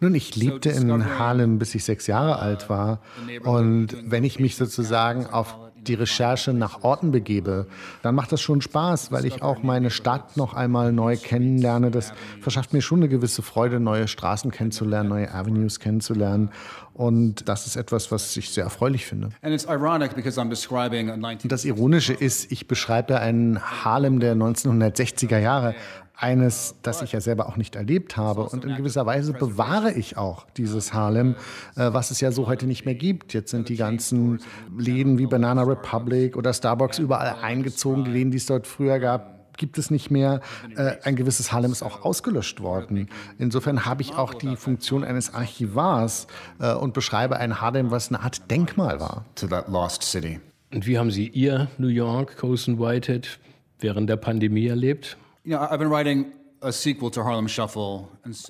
Nun, 0.00 0.14
ich 0.14 0.34
lebte 0.34 0.70
in 0.70 1.18
Harlem, 1.18 1.58
bis 1.58 1.74
ich 1.74 1.84
sechs 1.84 2.06
Jahre 2.06 2.38
alt 2.38 2.70
war. 2.70 3.02
Und 3.42 3.88
wenn 4.10 4.24
ich 4.24 4.40
mich 4.40 4.56
sozusagen 4.56 5.26
auf 5.26 5.56
die 5.88 5.94
Recherche 5.94 6.52
nach 6.52 6.82
Orten 6.82 7.10
begebe, 7.10 7.66
dann 8.02 8.14
macht 8.14 8.32
das 8.32 8.40
schon 8.40 8.60
Spaß, 8.60 9.12
weil 9.12 9.24
ich 9.24 9.42
auch 9.42 9.62
meine 9.62 9.90
Stadt 9.90 10.36
noch 10.36 10.54
einmal 10.54 10.92
neu 10.92 11.16
kennenlerne. 11.16 11.90
Das 11.90 12.12
verschafft 12.40 12.72
mir 12.72 12.82
schon 12.82 13.00
eine 13.00 13.08
gewisse 13.08 13.42
Freude, 13.42 13.80
neue 13.80 14.08
Straßen 14.08 14.50
kennenzulernen, 14.50 15.08
neue 15.08 15.32
Avenues 15.32 15.80
kennenzulernen. 15.80 16.50
Und 16.94 17.48
das 17.48 17.66
ist 17.66 17.74
etwas, 17.74 18.12
was 18.12 18.36
ich 18.36 18.50
sehr 18.50 18.64
erfreulich 18.64 19.04
finde. 19.04 19.30
Und 19.42 21.52
das 21.52 21.64
Ironische 21.64 22.12
ist, 22.12 22.52
ich 22.52 22.68
beschreibe 22.68 23.18
einen 23.18 23.84
Harlem 23.84 24.20
der 24.20 24.36
1960er 24.36 25.38
Jahre, 25.38 25.74
eines, 26.16 26.76
das 26.82 27.02
ich 27.02 27.12
ja 27.12 27.20
selber 27.20 27.48
auch 27.48 27.56
nicht 27.56 27.76
erlebt 27.76 28.16
habe. 28.16 28.44
Und 28.44 28.64
in 28.64 28.76
gewisser 28.76 29.04
Weise 29.04 29.32
bewahre 29.32 29.92
ich 29.92 30.16
auch 30.16 30.46
dieses 30.56 30.94
Harlem, 30.94 31.34
äh, 31.76 31.92
was 31.92 32.10
es 32.10 32.20
ja 32.20 32.30
so 32.30 32.46
heute 32.46 32.66
nicht 32.66 32.84
mehr 32.84 32.94
gibt. 32.94 33.34
Jetzt 33.34 33.50
sind 33.50 33.68
die 33.68 33.76
ganzen 33.76 34.40
Läden 34.76 35.18
wie 35.18 35.26
Banana 35.26 35.62
Republic 35.62 36.36
oder 36.36 36.52
Starbucks 36.52 36.98
überall 36.98 37.36
eingezogen. 37.42 38.04
Die 38.04 38.10
Läden, 38.10 38.30
die 38.30 38.36
es 38.36 38.46
dort 38.46 38.66
früher 38.66 38.98
gab, 39.00 39.34
gibt 39.56 39.78
es 39.78 39.90
nicht 39.90 40.10
mehr. 40.10 40.40
Äh, 40.76 40.96
ein 41.02 41.16
gewisses 41.16 41.52
Harlem 41.52 41.72
ist 41.72 41.82
auch 41.82 42.04
ausgelöscht 42.04 42.60
worden. 42.60 43.08
Insofern 43.38 43.84
habe 43.84 44.02
ich 44.02 44.14
auch 44.14 44.34
die 44.34 44.56
Funktion 44.56 45.04
eines 45.04 45.34
Archivars 45.34 46.26
äh, 46.60 46.74
und 46.74 46.94
beschreibe 46.94 47.36
ein 47.36 47.60
Harlem, 47.60 47.90
was 47.90 48.08
eine 48.08 48.20
Art 48.20 48.50
Denkmal 48.50 49.00
war. 49.00 49.24
To 49.36 49.46
that 49.46 49.68
lost 49.68 50.02
city. 50.02 50.40
Und 50.72 50.86
wie 50.86 50.98
haben 50.98 51.10
Sie 51.10 51.28
Ihr 51.28 51.68
New 51.78 51.88
York, 51.88 52.36
Colson 52.36 52.80
Whitehead, 52.80 53.38
während 53.78 54.08
der 54.10 54.16
Pandemie 54.16 54.66
erlebt? 54.66 55.16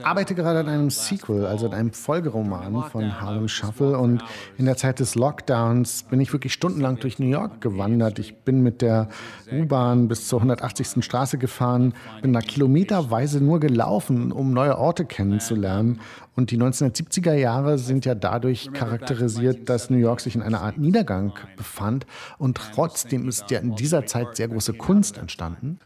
Arbeite 0.04 0.35
gerade 0.37 0.61
an 0.61 0.68
einem 0.68 0.90
Sequel, 0.90 1.46
also 1.46 1.66
an 1.66 1.74
einem 1.74 1.92
Folgeroman 1.92 2.85
von 2.85 3.20
Harlem 3.20 3.48
Shuffle. 3.48 3.98
Und 3.98 4.22
in 4.57 4.66
der 4.66 4.76
Zeit 4.76 5.00
des 5.00 5.16
Lockdowns 5.16 6.04
bin 6.04 6.20
ich 6.20 6.33
wirklich 6.33 6.52
stundenlang 6.52 7.00
durch 7.00 7.18
New 7.18 7.26
York 7.26 7.61
gewandert. 7.61 8.20
Ich 8.20 8.37
bin 8.37 8.62
mit 8.62 8.83
der 8.83 9.09
U-Bahn 9.50 10.07
bis 10.07 10.28
zur 10.28 10.38
180. 10.38 11.04
Straße 11.04 11.38
gefahren, 11.38 11.94
bin 12.22 12.33
da 12.33 12.40
kilometerweise 12.40 13.42
nur 13.42 13.59
gelaufen, 13.59 14.30
um 14.30 14.52
neue 14.52 14.78
Orte 14.78 15.04
kennenzulernen. 15.04 16.00
Und 16.37 16.51
die 16.51 16.59
1970er 16.59 17.35
Jahre 17.35 17.79
sind 17.79 18.05
ja 18.05 18.14
dadurch 18.14 18.73
charakterisiert, 18.73 19.68
dass 19.68 19.90
New 19.90 19.99
York 19.99 20.20
sich 20.20 20.35
in 20.35 20.42
einer 20.42 20.62
Art 20.62 20.79
Niedergang 20.79 21.33
befand. 21.57 22.07
Und 22.38 22.59
trotzdem 22.75 23.29
ist 23.29 23.51
ja 23.51 23.61
in 23.61 23.77
dieser 23.77 24.07
Zeit 24.07 24.37
sehr 24.37 24.49
große 24.49 24.75
Kunst 24.75 25.16
entstanden. 25.18 25.79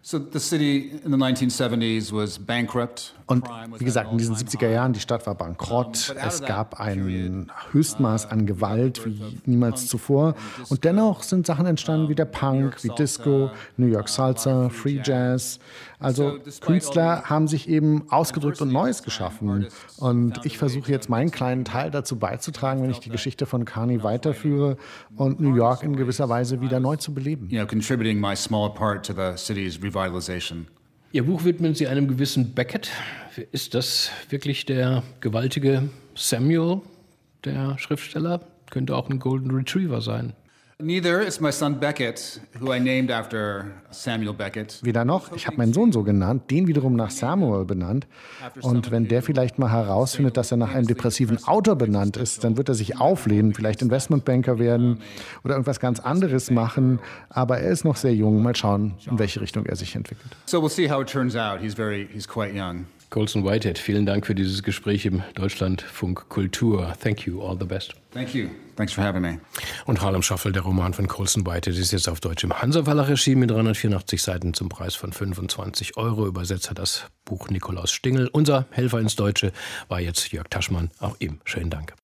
Und 3.26 3.44
wie 3.78 3.84
gesagt, 3.84 4.10
in 4.10 4.16
diesen 4.16 4.34
70er 4.36 4.70
Jahren, 4.70 4.94
die 4.94 5.00
Stadt 5.00 5.26
war 5.26 5.34
bankrott. 5.34 6.14
Es 6.26 6.40
gab 6.40 6.80
ein 6.80 7.50
Höchstmaß 7.72 8.30
an 8.30 8.46
Gewalt 8.46 9.04
wie 9.04 9.20
niemals 9.44 9.86
zuvor. 9.86 10.34
Und 10.70 10.84
dennoch 10.84 11.22
sind 11.22 11.46
Sachen 11.46 11.66
entstanden 11.66 12.08
wie 12.08 12.14
der 12.14 12.24
Punk, 12.24 12.82
wie 12.82 12.88
Disco, 12.88 13.50
New 13.76 13.86
York 13.86 14.08
Salsa, 14.08 14.70
Free 14.70 15.00
Jazz. 15.04 15.58
Also 16.00 16.38
Künstler 16.60 17.24
haben 17.24 17.48
sich 17.48 17.68
eben 17.68 18.10
ausgedrückt 18.10 18.62
und 18.62 18.72
Neues 18.72 19.02
geschaffen. 19.02 19.66
Und 19.98 20.37
ich 20.44 20.58
versuche 20.58 20.90
jetzt 20.90 21.08
meinen 21.08 21.30
kleinen 21.30 21.64
Teil 21.64 21.90
dazu 21.90 22.18
beizutragen, 22.18 22.82
wenn 22.82 22.90
ich 22.90 23.00
die 23.00 23.10
Geschichte 23.10 23.46
von 23.46 23.64
Carney 23.64 24.02
weiterführe 24.02 24.76
und 25.16 25.40
New 25.40 25.54
York 25.54 25.82
in 25.82 25.96
gewisser 25.96 26.28
Weise 26.28 26.60
wieder 26.60 26.80
neu 26.80 26.96
zu 26.96 27.14
beleben. 27.14 27.48
You 27.50 27.58
know, 27.58 27.66
contributing 27.66 28.20
my 28.20 28.36
small 28.36 28.70
part 28.70 29.06
to 29.06 29.12
the 29.12 29.36
city's 29.36 29.82
revitalization. 29.82 30.66
Ihr 31.10 31.24
Buch 31.24 31.44
widmen 31.44 31.74
Sie 31.74 31.86
einem 31.88 32.06
gewissen 32.06 32.54
Beckett. 32.54 32.90
Ist 33.52 33.74
das 33.74 34.10
wirklich 34.28 34.66
der 34.66 35.02
gewaltige 35.20 35.88
Samuel, 36.14 36.82
der 37.44 37.78
Schriftsteller? 37.78 38.40
Könnte 38.70 38.94
auch 38.94 39.08
ein 39.08 39.18
Golden 39.18 39.50
Retriever 39.50 40.02
sein. 40.02 40.34
Neither. 40.80 41.22
It's 41.22 41.40
my 41.40 41.50
son 41.50 41.80
Beckett, 41.80 42.40
who 42.60 42.72
I 42.72 42.78
named 42.78 43.10
after 43.10 43.66
Samuel 43.90 44.32
Beckett. 44.32 44.78
Weder 44.84 45.04
noch. 45.04 45.32
Ich 45.32 45.48
habe 45.48 45.56
meinen 45.56 45.72
Sohn 45.72 45.90
so 45.90 46.04
genannt, 46.04 46.52
den 46.52 46.68
wiederum 46.68 46.94
nach 46.94 47.10
Samuel 47.10 47.64
benannt. 47.64 48.06
Und 48.62 48.92
wenn 48.92 49.08
der 49.08 49.22
vielleicht 49.22 49.58
mal 49.58 49.72
herausfindet, 49.72 50.36
dass 50.36 50.52
er 50.52 50.56
nach 50.56 50.72
einem 50.72 50.86
depressiven 50.86 51.42
Autor 51.48 51.74
benannt 51.74 52.16
ist, 52.16 52.44
dann 52.44 52.56
wird 52.56 52.68
er 52.68 52.76
sich 52.76 53.00
auflehnen, 53.00 53.54
vielleicht 53.54 53.82
Investmentbanker 53.82 54.60
werden 54.60 55.00
oder 55.42 55.54
irgendwas 55.54 55.80
ganz 55.80 55.98
anderes 55.98 56.52
machen. 56.52 57.00
Aber 57.28 57.58
er 57.58 57.72
ist 57.72 57.84
noch 57.84 57.96
sehr 57.96 58.14
jung. 58.14 58.40
Mal 58.40 58.54
schauen, 58.54 58.94
in 59.10 59.18
welche 59.18 59.40
Richtung 59.40 59.66
er 59.66 59.74
sich 59.74 59.96
entwickelt. 59.96 60.30
So 60.46 60.60
we'll 60.60 60.70
see 60.70 60.88
how 60.88 61.02
it 61.02 61.08
turns 61.08 61.34
out. 61.34 61.58
He's 61.60 61.74
very, 61.74 62.08
he's 62.12 62.28
quite 62.28 62.54
young. 62.54 62.86
Colson 63.10 63.44
Whitehead, 63.44 63.78
vielen 63.78 64.06
Dank 64.06 64.26
für 64.26 64.34
dieses 64.34 64.62
Gespräch 64.62 65.06
im 65.06 65.22
Deutschlandfunk 65.34 66.28
Kultur. 66.28 66.94
Thank 67.02 67.26
you, 67.26 67.42
all 67.42 67.56
the 67.58 67.64
best. 67.64 67.94
Thank 68.12 68.34
you. 68.34 68.48
Thanks 68.76 68.92
for 68.92 69.02
having 69.02 69.22
me. 69.22 69.40
Und 69.86 70.00
Harlem 70.00 70.22
Shuffle, 70.22 70.52
der 70.52 70.62
Roman 70.62 70.92
von 70.92 71.08
Colson 71.08 71.46
Whitehead, 71.46 71.76
ist 71.76 71.92
jetzt 71.92 72.08
auf 72.08 72.20
Deutsch 72.20 72.44
im 72.44 72.52
Hansa-Verlag 72.52 73.08
erschienen 73.08 73.40
mit 73.40 73.50
384 73.50 74.22
Seiten 74.22 74.54
zum 74.54 74.68
Preis 74.68 74.94
von 74.94 75.12
25 75.12 75.96
Euro. 75.96 76.26
Übersetzt 76.26 76.70
hat 76.70 76.78
das 76.78 77.06
Buch 77.24 77.48
Nikolaus 77.48 77.90
Stingel. 77.90 78.28
Unser 78.28 78.66
Helfer 78.70 79.00
ins 79.00 79.16
Deutsche 79.16 79.52
war 79.88 80.00
jetzt 80.00 80.30
Jörg 80.30 80.48
Taschmann. 80.48 80.90
Auch 81.00 81.16
ihm 81.18 81.40
schönen 81.44 81.70
Dank. 81.70 81.94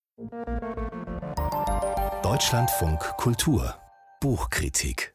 Deutschlandfunk 2.23 3.01
Kultur 3.19 3.75
Buchkritik 4.21 5.14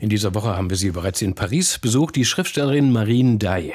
in 0.00 0.08
dieser 0.08 0.34
Woche 0.34 0.56
haben 0.56 0.70
wir 0.70 0.76
sie 0.76 0.90
bereits 0.90 1.22
in 1.22 1.34
Paris 1.34 1.78
besucht, 1.78 2.16
die 2.16 2.24
Schriftstellerin 2.24 2.92
Marine 2.92 3.38
Day. 3.38 3.72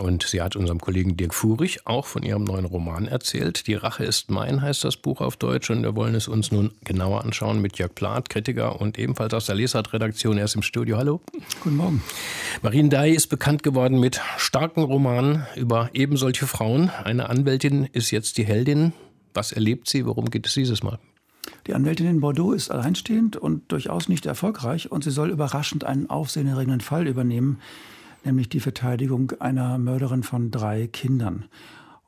Und 0.00 0.24
sie 0.24 0.42
hat 0.42 0.56
unserem 0.56 0.80
Kollegen 0.80 1.16
Dirk 1.16 1.34
Furich 1.34 1.86
auch 1.86 2.06
von 2.06 2.22
ihrem 2.22 2.44
neuen 2.44 2.64
Roman 2.64 3.06
erzählt. 3.06 3.66
Die 3.66 3.74
Rache 3.74 4.04
ist 4.04 4.30
mein 4.30 4.62
heißt 4.62 4.84
das 4.84 4.96
Buch 4.96 5.20
auf 5.20 5.36
Deutsch 5.36 5.70
und 5.70 5.82
wir 5.82 5.96
wollen 5.96 6.14
es 6.14 6.28
uns 6.28 6.52
nun 6.52 6.72
genauer 6.84 7.24
anschauen 7.24 7.60
mit 7.60 7.78
Jörg 7.78 7.94
Plath, 7.94 8.28
Kritiker 8.28 8.80
und 8.80 8.98
ebenfalls 8.98 9.34
aus 9.34 9.46
der 9.46 9.54
Lesart-Redaktion. 9.54 10.38
Er 10.38 10.44
ist 10.44 10.54
im 10.54 10.62
Studio. 10.62 10.96
Hallo. 10.96 11.20
Guten 11.62 11.76
Morgen. 11.76 12.02
Marine 12.62 12.88
Day 12.88 13.12
ist 13.12 13.28
bekannt 13.28 13.62
geworden 13.62 14.00
mit 14.00 14.20
starken 14.36 14.82
Romanen 14.82 15.46
über 15.56 15.90
eben 15.92 16.16
solche 16.16 16.46
Frauen. 16.46 16.90
Eine 17.04 17.28
Anwältin 17.28 17.88
ist 17.92 18.10
jetzt 18.10 18.38
die 18.38 18.44
Heldin. 18.44 18.92
Was 19.34 19.52
erlebt 19.52 19.88
sie? 19.88 20.06
Worum 20.06 20.30
geht 20.30 20.46
es 20.46 20.54
dieses 20.54 20.82
Mal? 20.82 20.98
Die 21.66 21.74
Anwältin 21.74 22.06
in 22.06 22.20
Bordeaux 22.20 22.52
ist 22.52 22.70
alleinstehend 22.70 23.36
und 23.36 23.70
durchaus 23.72 24.08
nicht 24.08 24.26
erfolgreich 24.26 24.90
und 24.90 25.04
sie 25.04 25.10
soll 25.10 25.30
überraschend 25.30 25.84
einen 25.84 26.08
aufsehenerregenden 26.08 26.80
Fall 26.80 27.06
übernehmen, 27.06 27.58
nämlich 28.24 28.48
die 28.48 28.60
Verteidigung 28.60 29.32
einer 29.40 29.78
Mörderin 29.78 30.22
von 30.22 30.50
drei 30.50 30.86
Kindern. 30.86 31.44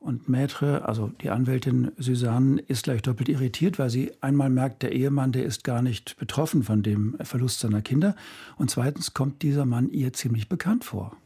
Und 0.03 0.29
Maître, 0.29 0.81
also 0.81 1.13
die 1.21 1.31
Anwältin 1.31 1.93
Suzanne, 1.97 2.61
ist 2.67 2.85
gleich 2.85 3.03
doppelt 3.03 3.29
irritiert, 3.29 3.79
weil 3.79 3.89
sie 3.89 4.11
einmal 4.21 4.51
merkt, 4.51 4.83
der 4.83 4.91
Ehemann, 4.91 5.31
der 5.31 5.45
ist 5.45 5.63
gar 5.63 5.81
nicht 5.81 6.17
betroffen 6.17 6.65
von 6.65 6.83
dem 6.83 7.17
Verlust 7.23 7.61
seiner 7.61 7.83
Kinder. 7.83 8.17
Und 8.57 8.69
zweitens 8.69 9.15
kommt 9.15 9.43
dieser 9.43 9.65
Mann 9.65 9.91
ihr 9.91 10.13
ziemlich 10.13 10.49
bekannt 10.49 10.85
vor. 10.85 11.17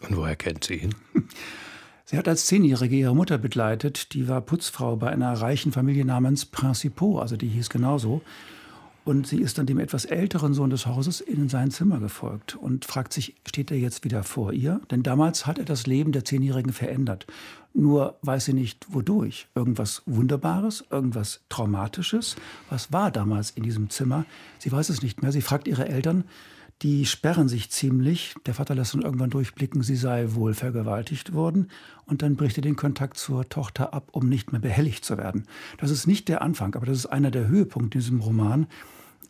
Und 0.00 0.16
woher 0.16 0.34
kennt 0.34 0.64
sie 0.64 0.74
ihn? 0.74 0.94
Sie 2.06 2.18
hat 2.18 2.28
als 2.28 2.46
Zehnjährige 2.46 2.96
ihre 2.96 3.16
Mutter 3.16 3.38
begleitet. 3.38 4.12
Die 4.12 4.28
war 4.28 4.42
Putzfrau 4.42 4.96
bei 4.96 5.10
einer 5.10 5.32
reichen 5.32 5.72
Familie 5.72 6.04
namens 6.04 6.44
Principaux, 6.44 7.20
also 7.20 7.36
die 7.36 7.48
hieß 7.48 7.70
genauso. 7.70 8.20
Und 9.04 9.26
sie 9.26 9.40
ist 9.40 9.58
dann 9.58 9.66
dem 9.66 9.78
etwas 9.78 10.06
älteren 10.06 10.54
Sohn 10.54 10.70
des 10.70 10.86
Hauses 10.86 11.20
in 11.20 11.48
sein 11.50 11.70
Zimmer 11.70 12.00
gefolgt 12.00 12.56
und 12.56 12.86
fragt 12.86 13.12
sich, 13.12 13.34
steht 13.46 13.70
er 13.70 13.78
jetzt 13.78 14.04
wieder 14.04 14.22
vor 14.22 14.52
ihr? 14.52 14.80
Denn 14.90 15.02
damals 15.02 15.46
hat 15.46 15.58
er 15.58 15.66
das 15.66 15.86
Leben 15.86 16.12
der 16.12 16.24
Zehnjährigen 16.24 16.72
verändert. 16.72 17.26
Nur 17.74 18.16
weiß 18.22 18.46
sie 18.46 18.54
nicht, 18.54 18.86
wodurch. 18.88 19.48
Irgendwas 19.54 20.02
Wunderbares, 20.06 20.84
irgendwas 20.90 21.40
Traumatisches. 21.50 22.36
Was 22.70 22.92
war 22.92 23.10
damals 23.10 23.50
in 23.50 23.62
diesem 23.62 23.90
Zimmer? 23.90 24.24
Sie 24.58 24.72
weiß 24.72 24.88
es 24.88 25.02
nicht 25.02 25.20
mehr. 25.20 25.32
Sie 25.32 25.42
fragt 25.42 25.68
ihre 25.68 25.86
Eltern, 25.86 26.24
die 26.84 27.06
sperren 27.06 27.48
sich 27.48 27.70
ziemlich. 27.70 28.34
Der 28.44 28.52
Vater 28.52 28.74
lässt 28.74 28.92
dann 28.92 29.02
irgendwann 29.02 29.30
durchblicken, 29.30 29.82
sie 29.82 29.96
sei 29.96 30.34
wohl 30.34 30.52
vergewaltigt 30.52 31.32
worden. 31.32 31.70
Und 32.04 32.20
dann 32.20 32.36
bricht 32.36 32.58
er 32.58 32.62
den 32.62 32.76
Kontakt 32.76 33.16
zur 33.16 33.48
Tochter 33.48 33.94
ab, 33.94 34.10
um 34.12 34.28
nicht 34.28 34.52
mehr 34.52 34.60
behelligt 34.60 35.02
zu 35.02 35.16
werden. 35.16 35.46
Das 35.78 35.90
ist 35.90 36.06
nicht 36.06 36.28
der 36.28 36.42
Anfang, 36.42 36.74
aber 36.74 36.84
das 36.84 36.98
ist 36.98 37.06
einer 37.06 37.30
der 37.30 37.48
Höhepunkte 37.48 37.98
in 37.98 38.02
diesem 38.02 38.20
Roman, 38.20 38.66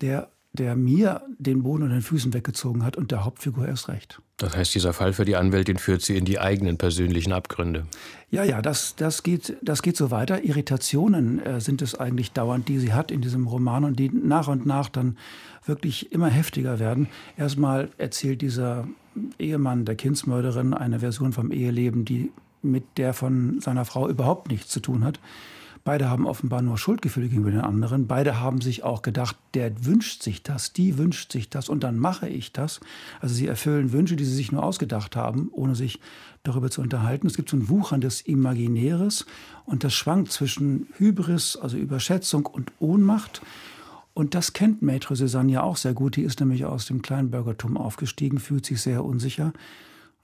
der 0.01 0.31
der 0.53 0.77
mir 0.77 1.23
den 1.39 1.65
Boden 1.65 1.83
unter 1.83 1.97
den 1.97 2.03
Füßen 2.03 2.33
weggezogen 2.33 2.85
hat 2.85 2.97
und 2.97 3.11
der 3.11 3.25
Hauptfigur 3.25 3.67
erst 3.67 3.89
recht. 3.89 4.23
Das 4.37 4.57
heißt, 4.57 4.75
dieser 4.75 4.93
Fall 4.93 5.13
für 5.13 5.25
die 5.25 5.37
Anwältin 5.37 5.79
führt 5.79 6.03
sie 6.03 6.17
in 6.17 6.25
die 6.25 6.41
eigenen 6.41 6.77
persönlichen 6.77 7.33
Abgründe. 7.33 7.87
Ja, 8.31 8.43
ja, 8.43 8.63
das, 8.63 8.97
das, 8.97 9.23
geht, 9.23 9.57
das 9.63 9.81
geht 9.81 9.97
so 9.97 10.11
weiter. 10.11 10.43
Irritationen 10.43 11.39
äh, 11.45 11.61
sind 11.61 11.83
es 11.83 11.95
eigentlich 11.95 12.33
dauernd, 12.33 12.69
die 12.69 12.81
sie 12.81 12.93
hat 12.93 13.13
in 13.13 13.21
diesem 13.21 13.47
Roman 13.47 13.85
und 13.85 13.99
die 13.99 14.11
nach 14.11 14.49
und 14.49 14.67
nach 14.67 14.89
dann 14.89 15.17
wirklich 15.65 16.11
immer 16.11 16.29
heftiger 16.29 16.81
werden. 16.81 17.09
Erstmal 17.37 17.91
erzählt 17.97 18.43
dieser 18.43 18.89
Ehemann 19.39 19.85
der 19.85 19.95
Kindsmörderin 19.95 20.75
eine 20.75 20.99
Version 20.99 21.33
vom 21.33 21.53
Eheleben, 21.53 22.05
die 22.05 22.33
mit 22.61 22.85
der 22.97 23.15
von 23.15 23.61
seiner 23.61 23.85
Frau 23.85 24.09
überhaupt 24.09 24.51
nichts 24.51 24.69
zu 24.69 24.81
tun 24.81 25.05
hat. 25.05 25.21
Beide 25.85 26.09
haben 26.09 26.27
offenbar 26.27 26.63
nur 26.63 26.79
Schuldgefühle 26.79 27.29
gegenüber 27.29 27.51
den 27.51 27.61
anderen. 27.61 28.07
Beide 28.07 28.41
haben 28.41 28.63
sich 28.63 28.85
auch 28.85 29.03
gedacht, 29.03 29.37
der 29.53 29.85
wünscht 29.85 30.23
sich 30.23 30.43
das, 30.43 30.73
die 30.73 30.97
wünscht 30.97 31.31
sich 31.31 31.51
das 31.51 31.69
und 31.69 31.85
dann 31.85 31.99
mache 31.99 32.27
ich 32.27 32.53
das. 32.53 32.81
Also 33.21 33.35
sie 33.35 33.47
erfüllen 33.47 33.93
Wünsche, 33.93 34.17
die 34.17 34.25
sie 34.25 34.35
sich 34.35 34.51
nur 34.51 34.65
ausgedacht 34.65 35.15
haben, 35.15 35.51
ohne 35.53 35.75
sich 35.75 36.01
darüber 36.43 36.71
zu 36.71 36.81
unterhalten. 36.81 37.27
Es 37.27 37.37
gibt 37.37 37.51
so 37.51 37.59
ein 37.59 37.69
wucherndes 37.69 38.23
Imaginäres 38.23 39.27
und 39.67 39.85
das 39.85 39.93
schwankt 39.93 40.33
zwischen 40.33 40.87
Hybris, 40.97 41.59
also 41.59 41.77
Überschätzung 41.77 42.47
und 42.47 42.73
Ohnmacht. 42.79 43.43
Und 44.15 44.35
das 44.35 44.55
kennt 44.55 44.83
Maître 44.83 45.17
Cézanne 45.17 45.51
ja 45.51 45.63
auch 45.63 45.77
sehr 45.77 45.93
gut. 45.93 46.17
Die 46.17 46.23
ist 46.23 46.41
nämlich 46.41 46.65
aus 46.65 46.87
dem 46.87 47.03
Kleinbürgertum 47.03 47.77
aufgestiegen, 47.77 48.39
fühlt 48.39 48.65
sich 48.65 48.81
sehr 48.81 49.05
unsicher. 49.05 49.53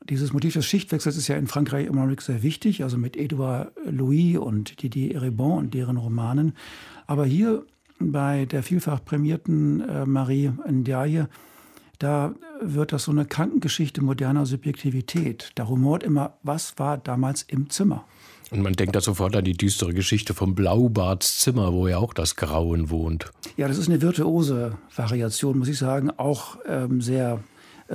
Dieses 0.08 0.32
Motiv 0.32 0.54
des 0.54 0.66
Schichtwechsels 0.66 1.16
ist 1.16 1.28
ja 1.28 1.36
in 1.36 1.46
Frankreich 1.46 1.86
immer 1.86 2.06
noch 2.06 2.20
sehr 2.20 2.42
wichtig, 2.42 2.82
also 2.82 2.96
mit 2.96 3.16
Edouard 3.16 3.72
Louis 3.84 4.38
und 4.38 4.82
Didier 4.82 5.14
Eribon 5.14 5.58
und 5.58 5.74
deren 5.74 5.98
Romanen. 5.98 6.54
Aber 7.06 7.26
hier 7.26 7.66
bei 7.98 8.46
der 8.46 8.62
vielfach 8.62 9.04
prämierten 9.04 9.80
äh, 9.80 10.06
Marie 10.06 10.52
Ndiaye, 10.66 11.26
da 11.98 12.34
wird 12.62 12.92
das 12.92 13.04
so 13.04 13.12
eine 13.12 13.26
Krankengeschichte 13.26 14.02
moderner 14.02 14.46
Subjektivität. 14.46 15.50
Da 15.54 15.64
rumort 15.64 16.02
immer, 16.02 16.38
was 16.42 16.78
war 16.78 16.96
damals 16.96 17.42
im 17.42 17.68
Zimmer? 17.68 18.06
Und 18.50 18.62
man 18.62 18.72
denkt 18.72 18.96
da 18.96 19.02
sofort 19.02 19.36
an 19.36 19.44
die 19.44 19.52
düstere 19.52 19.92
Geschichte 19.92 20.32
vom 20.32 20.54
Blaubarts 20.54 21.40
Zimmer, 21.40 21.72
wo 21.72 21.86
ja 21.86 21.98
auch 21.98 22.14
das 22.14 22.36
Grauen 22.36 22.88
wohnt. 22.88 23.30
Ja, 23.58 23.68
das 23.68 23.76
ist 23.76 23.88
eine 23.88 24.00
virtuose 24.00 24.78
Variation, 24.96 25.58
muss 25.58 25.68
ich 25.68 25.78
sagen, 25.78 26.10
auch 26.10 26.56
ähm, 26.66 27.02
sehr 27.02 27.44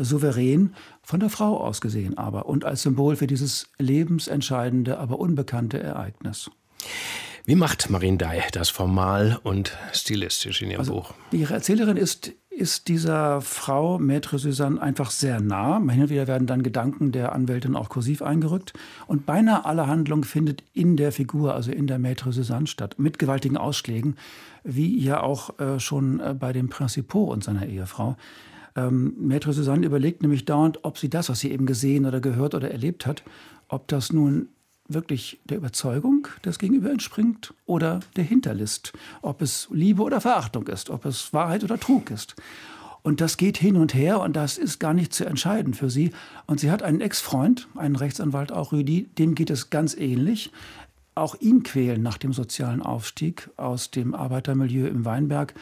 souverän, 0.04 0.74
von 1.02 1.20
der 1.20 1.30
Frau 1.30 1.58
aus 1.58 1.82
gesehen 1.82 2.18
aber 2.18 2.48
und 2.48 2.66
als 2.66 2.82
Symbol 2.82 3.16
für 3.16 3.28
dieses 3.28 3.68
lebensentscheidende, 3.78 4.98
aber 4.98 5.20
unbekannte 5.20 5.80
Ereignis. 5.80 6.50
Wie 7.46 7.56
macht 7.56 7.90
Marine 7.92 8.18
Day 8.18 8.42
das 8.54 8.70
formal 8.70 9.40
und 9.44 9.78
stilistisch 9.94 10.62
in 10.64 10.72
ihrem 10.72 10.80
also, 10.80 10.94
Buch? 10.94 11.14
Ihre 11.32 11.54
Erzählerin 11.54 11.98
ist 11.98 12.34
ist 12.56 12.88
dieser 12.88 13.42
Frau 13.42 13.98
Maître 13.98 14.38
Suzanne 14.38 14.82
einfach 14.82 15.12
sehr 15.12 15.42
nah. 15.42 15.78
Hin 15.90 16.04
und 16.04 16.10
wieder 16.10 16.28
werden 16.28 16.48
dann 16.48 16.64
Gedanken 16.64 17.12
der 17.12 17.34
Anwältin 17.34 17.76
auch 17.76 17.90
kursiv 17.90 18.22
eingerückt. 18.22 18.74
Und 19.08 19.26
beinahe 19.26 19.66
alle 19.66 19.88
Handlung 19.88 20.24
findet 20.24 20.64
in 20.74 20.96
der 20.96 21.12
Figur, 21.12 21.54
also 21.54 21.72
in 21.72 21.86
der 21.86 22.00
Maître 22.00 22.32
Suzanne 22.32 22.68
statt, 22.68 22.96
mit 22.98 23.20
gewaltigen 23.20 23.58
Ausschlägen, 23.58 24.16
wie 24.64 24.98
ja 24.98 25.22
auch 25.22 25.60
äh, 25.60 25.80
schon 25.80 26.20
äh, 26.20 26.34
bei 26.34 26.54
dem 26.54 26.70
Principaux 26.70 27.34
und 27.34 27.44
seiner 27.44 27.66
Ehefrau. 27.66 28.16
Ähm, 28.76 29.16
Maître 29.20 29.54
Suzanne 29.54 29.86
überlegt 29.86 30.22
nämlich 30.22 30.46
dauernd, 30.46 30.80
ob 30.84 30.98
sie 30.98 31.10
das, 31.10 31.30
was 31.30 31.40
sie 31.40 31.52
eben 31.52 31.66
gesehen 31.66 32.06
oder 32.06 32.20
gehört 32.20 32.54
oder 32.54 32.72
erlebt 32.72 33.06
hat, 33.06 33.24
ob 33.68 33.88
das 33.88 34.12
nun 34.12 34.50
wirklich 34.88 35.40
der 35.46 35.58
Überzeugung 35.58 36.28
des 36.44 36.60
Gegenüber 36.60 36.92
entspringt 36.92 37.54
oder 37.66 38.02
der 38.16 38.24
Hinterlist, 38.24 38.94
ob 39.22 39.42
es 39.42 39.68
Liebe 39.72 40.04
oder 40.04 40.22
Verachtung 40.22 40.68
ist, 40.68 40.90
ob 40.90 41.06
es 41.06 41.34
Wahrheit 41.34 41.64
oder 41.64 41.80
Trug 41.80 42.12
ist. 42.12 42.36
Und 43.02 43.22
das 43.22 43.38
geht 43.38 43.58
hin 43.58 43.78
und 43.78 43.94
her 43.94 44.20
und 44.20 44.36
das 44.36 44.58
ist 44.58 44.80
gar 44.80 44.94
nicht 44.94 45.14
zu 45.14 45.26
entscheiden 45.26 45.76
für 45.76 45.92
sie. 45.92 46.12
Und 46.48 46.60
sie 46.60 46.72
hat 46.72 46.82
einen 46.82 47.02
Ex-Freund, 47.02 47.68
einen 47.76 47.96
Rechtsanwalt 47.96 48.52
auch, 48.52 48.72
Rüdi, 48.72 49.04
dem 49.20 49.36
geht 49.36 49.52
es 49.52 49.70
ganz 49.70 49.96
ähnlich. 49.96 50.52
Auch 51.14 51.36
ihn 51.40 51.62
quälen 51.62 52.02
nach 52.02 52.18
dem 52.18 52.34
sozialen 52.34 52.82
Aufstieg 52.82 53.50
aus 53.58 53.92
dem 53.92 54.16
Arbeitermilieu 54.16 54.88
im 54.88 55.06
Weinberg 55.06 55.54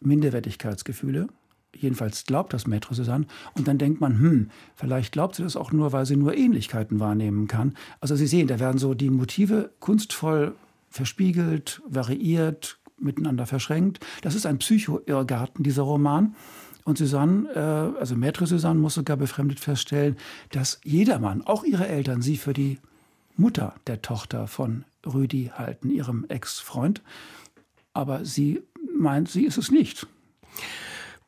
Minderwertigkeitsgefühle, 0.00 1.28
jedenfalls 1.74 2.24
glaubt 2.24 2.52
das 2.52 2.66
Maître 2.66 2.94
Suzanne. 2.94 3.26
Und 3.54 3.68
dann 3.68 3.78
denkt 3.78 4.00
man, 4.00 4.18
hm, 4.18 4.50
vielleicht 4.74 5.12
glaubt 5.12 5.36
sie 5.36 5.42
das 5.42 5.56
auch 5.56 5.72
nur, 5.72 5.92
weil 5.92 6.06
sie 6.06 6.16
nur 6.16 6.36
Ähnlichkeiten 6.36 7.00
wahrnehmen 7.00 7.48
kann. 7.48 7.74
Also 8.00 8.16
Sie 8.16 8.26
sehen, 8.26 8.48
da 8.48 8.58
werden 8.58 8.78
so 8.78 8.94
die 8.94 9.10
Motive 9.10 9.70
kunstvoll 9.80 10.54
verspiegelt, 10.90 11.82
variiert, 11.86 12.78
miteinander 12.98 13.46
verschränkt. 13.46 14.00
Das 14.22 14.34
ist 14.34 14.46
ein 14.46 14.58
Psycho-Irrgarten, 14.58 15.62
dieser 15.62 15.82
Roman. 15.82 16.34
Und 16.84 16.98
Suzanne, 16.98 17.48
äh, 17.54 17.98
also 17.98 18.14
Maître 18.14 18.46
Suzanne, 18.46 18.80
muss 18.80 18.94
sogar 18.94 19.16
befremdet 19.16 19.60
feststellen, 19.60 20.16
dass 20.50 20.80
jedermann, 20.84 21.42
auch 21.42 21.64
ihre 21.64 21.86
Eltern, 21.86 22.22
sie 22.22 22.38
für 22.38 22.54
die 22.54 22.78
Mutter 23.36 23.74
der 23.86 24.02
Tochter 24.02 24.46
von 24.46 24.84
Rüdi 25.06 25.52
halten, 25.54 25.90
ihrem 25.90 26.24
Ex-Freund. 26.28 27.02
Aber 27.92 28.24
sie 28.24 28.62
meint, 28.96 29.28
sie 29.28 29.44
ist 29.44 29.58
es 29.58 29.70
nicht. 29.70 30.06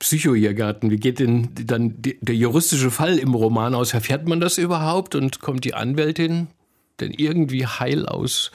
Psycho-Irrgarten. 0.00 0.90
Wie 0.90 0.96
geht 0.96 1.20
denn 1.20 1.50
dann 1.54 1.94
der 1.98 2.34
juristische 2.34 2.90
Fall 2.90 3.18
im 3.18 3.34
Roman 3.34 3.74
aus? 3.74 3.94
Erfährt 3.94 4.26
man 4.26 4.40
das 4.40 4.58
überhaupt 4.58 5.14
und 5.14 5.40
kommt 5.40 5.64
die 5.64 5.74
Anwältin 5.74 6.48
denn 7.00 7.12
irgendwie 7.12 7.66
heil 7.66 8.06
aus 8.06 8.50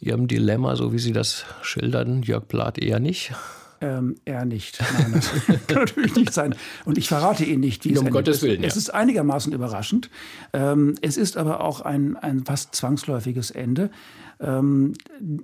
ihrem 0.00 0.28
Dilemma, 0.28 0.76
so 0.76 0.92
wie 0.92 0.98
Sie 0.98 1.12
das 1.12 1.44
schildern? 1.62 2.22
Jörg 2.22 2.44
Blatt 2.44 2.78
eher 2.78 3.00
nicht? 3.00 3.32
Ähm, 3.80 4.16
er 4.26 4.44
nicht. 4.44 4.78
Nein, 4.98 5.12
das 5.14 5.30
kann 5.66 5.78
natürlich 5.78 6.14
nicht 6.14 6.34
sein. 6.34 6.54
Und 6.84 6.98
ich 6.98 7.08
verrate 7.08 7.44
Ihnen 7.44 7.60
nicht, 7.60 7.84
wie 7.84 7.94
es 7.94 7.98
Um 7.98 8.10
Gottes 8.10 8.42
Willen. 8.42 8.62
Ja. 8.62 8.68
Es 8.68 8.76
ist 8.76 8.92
einigermaßen 8.92 9.52
überraschend. 9.52 10.10
Ähm, 10.52 10.96
es 11.00 11.16
ist 11.16 11.36
aber 11.36 11.62
auch 11.62 11.80
ein, 11.80 12.16
ein 12.16 12.44
fast 12.44 12.74
zwangsläufiges 12.74 13.50
Ende. 13.50 13.90
Ähm, 14.38 14.92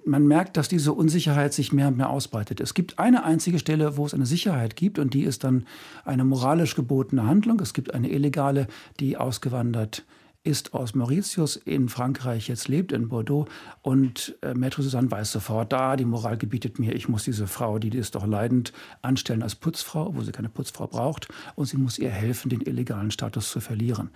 man 0.05 0.27
merkt, 0.27 0.57
dass 0.57 0.68
diese 0.68 0.92
Unsicherheit 0.92 1.55
sich 1.55 1.72
mehr 1.72 1.88
und 1.88 1.96
mehr 1.96 2.11
ausbreitet. 2.11 2.61
Es 2.61 2.75
gibt 2.75 2.99
eine 2.99 3.25
einzige 3.25 3.59
Stelle, 3.59 3.96
wo 3.96 4.05
es 4.05 4.12
eine 4.12 4.27
Sicherheit 4.27 4.77
gibt, 4.77 4.99
und 4.99 5.14
die 5.14 5.22
ist 5.22 5.44
dann 5.44 5.66
eine 6.05 6.25
moralisch 6.25 6.75
gebotene 6.75 7.27
Handlung. 7.27 7.61
Es 7.61 7.72
gibt 7.72 7.94
eine 7.94 8.11
illegale, 8.11 8.66
die 9.01 9.16
ausgewandert 9.16 9.99
ist 9.99 10.05
ist 10.46 10.74
aus 10.74 10.94
Mauritius 10.94 11.56
in 11.56 11.88
Frankreich, 11.88 12.48
jetzt 12.48 12.68
lebt 12.68 12.92
in 12.92 13.09
Bordeaux. 13.09 13.46
Und 13.82 14.37
äh, 14.42 14.52
Maître 14.52 14.82
Suzanne 14.82 15.11
weiß 15.11 15.32
sofort, 15.32 15.72
da, 15.72 15.96
die 15.96 16.04
Moral 16.04 16.38
gebietet 16.38 16.78
mir, 16.78 16.94
ich 16.94 17.09
muss 17.09 17.24
diese 17.24 17.46
Frau, 17.46 17.78
die 17.78 17.96
ist 17.96 18.14
doch 18.14 18.26
leidend, 18.26 18.72
anstellen 19.02 19.42
als 19.42 19.54
Putzfrau, 19.54 20.14
wo 20.14 20.22
sie 20.22 20.32
keine 20.32 20.48
Putzfrau 20.48 20.87
braucht. 20.87 21.28
Und 21.54 21.66
sie 21.66 21.76
muss 21.76 21.98
ihr 21.98 22.11
helfen, 22.11 22.48
den 22.48 22.62
illegalen 22.62 23.11
Status 23.11 23.50
zu 23.50 23.61
verlieren. 23.61 24.11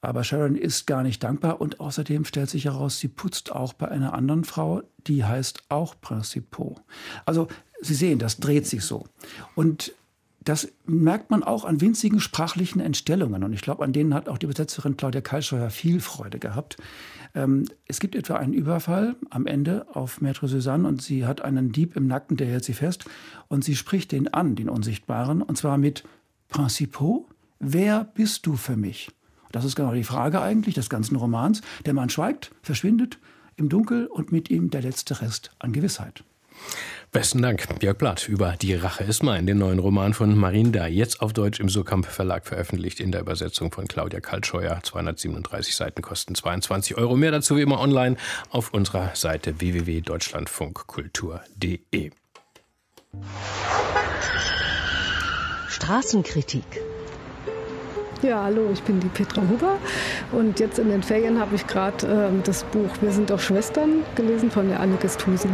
Aber 0.00 0.24
Sharon 0.24 0.56
ist 0.56 0.86
gar 0.86 1.02
nicht 1.02 1.24
dankbar 1.24 1.60
und 1.60 1.80
außerdem 1.80 2.24
stellt 2.24 2.50
sich 2.50 2.66
heraus, 2.66 2.98
sie 2.98 3.08
putzt 3.08 3.50
auch 3.50 3.72
bei 3.72 3.88
einer 3.88 4.12
anderen 4.12 4.44
Frau, 4.44 4.82
die 5.06 5.24
heißt 5.24 5.64
auch 5.68 5.94
Principaux. 6.00 6.80
Also 7.24 7.48
Sie 7.80 7.94
sehen, 7.94 8.18
das 8.18 8.38
dreht 8.38 8.66
sich 8.66 8.82
so. 8.82 9.04
Und 9.54 9.92
das 10.46 10.68
merkt 10.86 11.32
man 11.32 11.42
auch 11.42 11.64
an 11.64 11.80
winzigen 11.80 12.20
sprachlichen 12.20 12.78
Entstellungen. 12.78 13.42
Und 13.42 13.52
ich 13.52 13.62
glaube, 13.62 13.84
an 13.84 13.92
denen 13.92 14.14
hat 14.14 14.28
auch 14.28 14.38
die 14.38 14.46
Übersetzerin 14.46 14.96
Claudia 14.96 15.20
Kalscheuer 15.20 15.70
viel 15.70 15.98
Freude 15.98 16.38
gehabt. 16.38 16.76
Ähm, 17.34 17.64
es 17.86 17.98
gibt 17.98 18.14
etwa 18.14 18.36
einen 18.36 18.52
Überfall 18.52 19.16
am 19.28 19.46
Ende 19.46 19.88
auf 19.92 20.20
Maître 20.20 20.46
Suzanne 20.46 20.86
und 20.86 21.02
sie 21.02 21.26
hat 21.26 21.42
einen 21.42 21.72
Dieb 21.72 21.96
im 21.96 22.06
Nacken, 22.06 22.36
der 22.36 22.46
hält 22.46 22.64
sie 22.64 22.74
fest. 22.74 23.06
Und 23.48 23.64
sie 23.64 23.74
spricht 23.74 24.12
den 24.12 24.32
an, 24.32 24.54
den 24.54 24.68
Unsichtbaren, 24.68 25.42
und 25.42 25.58
zwar 25.58 25.78
mit 25.78 26.04
Principaux, 26.48 27.26
wer 27.58 28.04
bist 28.04 28.46
du 28.46 28.54
für 28.54 28.76
mich? 28.76 29.10
Das 29.50 29.64
ist 29.64 29.74
genau 29.74 29.94
die 29.94 30.04
Frage 30.04 30.40
eigentlich 30.40 30.76
des 30.76 30.88
ganzen 30.88 31.16
Romans. 31.16 31.60
Der 31.86 31.94
Mann 31.94 32.08
schweigt, 32.08 32.52
verschwindet 32.62 33.18
im 33.56 33.68
Dunkel 33.68 34.06
und 34.06 34.30
mit 34.30 34.48
ihm 34.48 34.70
der 34.70 34.82
letzte 34.82 35.20
Rest 35.20 35.50
an 35.58 35.72
Gewissheit. 35.72 36.22
Besten 37.12 37.42
Dank, 37.42 37.66
Jörg 37.82 37.96
Blatt, 37.96 38.28
über 38.28 38.56
Die 38.60 38.74
Rache 38.74 39.04
ist 39.04 39.22
mein, 39.22 39.46
den 39.46 39.56
neuen 39.58 39.78
Roman 39.78 40.12
von 40.12 40.36
Marinda, 40.36 40.86
jetzt 40.86 41.22
auf 41.22 41.32
Deutsch 41.32 41.60
im 41.60 41.68
Surkamp 41.68 42.06
Verlag 42.06 42.44
veröffentlicht, 42.46 42.98
in 43.00 43.12
der 43.12 43.20
Übersetzung 43.22 43.72
von 43.72 43.88
Claudia 43.88 44.20
Kaltscheuer. 44.20 44.80
237 44.82 45.74
Seiten 45.74 46.02
kosten 46.02 46.34
22 46.34 46.98
Euro. 46.98 47.16
Mehr 47.16 47.30
dazu 47.30 47.56
wie 47.56 47.62
immer 47.62 47.80
online 47.80 48.16
auf 48.50 48.74
unserer 48.74 49.12
Seite 49.14 49.60
www.deutschlandfunkkultur.de. 49.60 52.10
Straßenkritik 55.68 56.64
ja, 58.22 58.44
hallo, 58.44 58.70
ich 58.72 58.82
bin 58.82 58.98
die 58.98 59.08
Petra 59.08 59.42
Huber 59.42 59.76
und 60.32 60.58
jetzt 60.58 60.78
in 60.78 60.88
den 60.88 61.02
Ferien 61.02 61.38
habe 61.38 61.54
ich 61.54 61.66
gerade 61.66 62.06
äh, 62.06 62.42
das 62.42 62.64
Buch 62.64 62.88
Wir 63.00 63.12
sind 63.12 63.28
doch 63.28 63.38
Schwestern 63.38 64.04
gelesen 64.14 64.50
von 64.50 64.68
der 64.68 64.80
Anne 64.80 64.96
Gesthusen. 64.96 65.50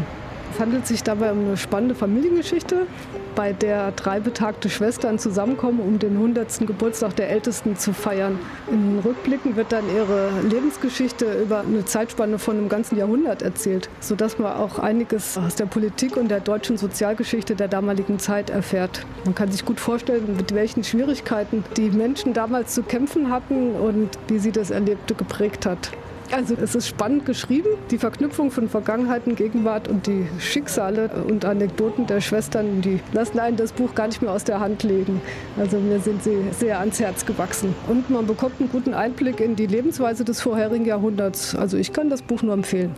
Es 0.52 0.60
handelt 0.60 0.86
sich 0.86 1.02
dabei 1.02 1.32
um 1.32 1.38
eine 1.38 1.56
spannende 1.56 1.94
Familiengeschichte, 1.94 2.86
bei 3.34 3.54
der 3.54 3.90
drei 3.92 4.20
betagte 4.20 4.68
Schwestern 4.68 5.18
zusammenkommen, 5.18 5.80
um 5.80 5.98
den 5.98 6.12
100. 6.12 6.66
Geburtstag 6.66 7.16
der 7.16 7.30
Ältesten 7.30 7.76
zu 7.76 7.94
feiern. 7.94 8.38
In 8.70 8.98
Rückblicken 9.02 9.56
wird 9.56 9.72
dann 9.72 9.84
ihre 9.88 10.28
Lebensgeschichte 10.42 11.42
über 11.42 11.60
eine 11.60 11.86
Zeitspanne 11.86 12.38
von 12.38 12.58
einem 12.58 12.68
ganzen 12.68 12.98
Jahrhundert 12.98 13.40
erzählt, 13.40 13.88
sodass 14.00 14.38
man 14.38 14.52
auch 14.52 14.78
einiges 14.78 15.38
aus 15.38 15.54
der 15.54 15.64
Politik 15.64 16.18
und 16.18 16.28
der 16.28 16.40
deutschen 16.40 16.76
Sozialgeschichte 16.76 17.54
der 17.54 17.68
damaligen 17.68 18.18
Zeit 18.18 18.50
erfährt. 18.50 19.06
Man 19.24 19.34
kann 19.34 19.50
sich 19.50 19.64
gut 19.64 19.80
vorstellen, 19.80 20.36
mit 20.36 20.54
welchen 20.54 20.84
Schwierigkeiten 20.84 21.64
die 21.78 21.88
Menschen 21.88 22.34
damals 22.34 22.74
zu 22.74 22.82
kämpfen 22.82 23.30
hatten 23.30 23.74
und 23.74 24.10
wie 24.28 24.38
sie 24.38 24.52
das 24.52 24.70
Erlebte 24.70 25.14
geprägt 25.14 25.64
hat. 25.64 25.92
Also 26.33 26.55
es 26.55 26.75
ist 26.75 26.88
spannend 26.88 27.27
geschrieben, 27.27 27.68
die 27.90 27.99
Verknüpfung 27.99 28.51
von 28.51 28.66
Vergangenheit 28.66 29.27
und 29.27 29.37
Gegenwart 29.37 29.87
und 29.87 30.07
die 30.07 30.27
Schicksale 30.38 31.11
und 31.29 31.45
Anekdoten 31.45 32.07
der 32.07 32.23
Schwestern, 32.23 32.81
die 32.81 33.01
lassen 33.12 33.38
einen 33.38 33.59
das 33.59 33.71
Buch 33.73 33.95
gar 33.95 34.07
nicht 34.07 34.23
mehr 34.23 34.33
aus 34.33 34.42
der 34.42 34.59
Hand 34.59 34.83
legen. 34.83 35.21
Also 35.59 35.79
mir 35.79 36.01
sind 36.01 36.23
sie 36.23 36.38
sehr 36.53 36.81
ans 36.81 36.99
Herz 37.01 37.27
gewachsen. 37.27 37.75
Und 37.87 38.09
man 38.09 38.27
bekommt 38.27 38.61
einen 38.61 38.71
guten 38.71 38.95
Einblick 38.95 39.40
in 39.40 39.57
die 39.57 39.66
Lebensweise 39.66 40.25
des 40.25 40.40
vorherigen 40.40 40.87
Jahrhunderts. 40.87 41.55
Also 41.55 41.77
ich 41.77 41.92
kann 41.92 42.09
das 42.09 42.23
Buch 42.23 42.40
nur 42.40 42.55
empfehlen. 42.55 42.95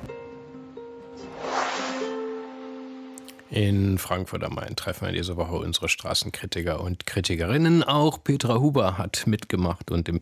In 3.55 3.99
Frankfurt 3.99 4.43
am 4.43 4.57
Main 4.57 4.75
treffen 4.75 5.07
wir 5.07 5.13
diese 5.13 5.37
Woche 5.37 5.55
unsere 5.55 5.89
Straßenkritiker 5.89 6.81
und 6.81 7.07
Kritikerinnen. 7.07 7.85
Auch 7.85 8.19
Petra 8.25 8.59
Huber 8.59 8.99
hat 8.99 9.29
mitgemacht 9.29 9.93
und 9.93 10.09
den 10.09 10.21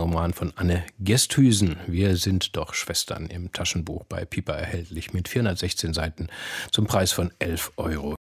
Roman 0.00 0.32
von 0.32 0.52
Anne 0.56 0.82
Gesthüsen. 0.98 1.76
Wir 1.86 2.16
sind 2.16 2.56
doch 2.56 2.74
Schwestern 2.74 3.26
im 3.26 3.52
Taschenbuch 3.52 4.02
bei 4.08 4.24
Piper 4.24 4.54
erhältlich 4.54 5.12
mit 5.12 5.28
416 5.28 5.94
Seiten 5.94 6.26
zum 6.72 6.88
Preis 6.88 7.12
von 7.12 7.30
11 7.38 7.70
Euro. 7.76 8.16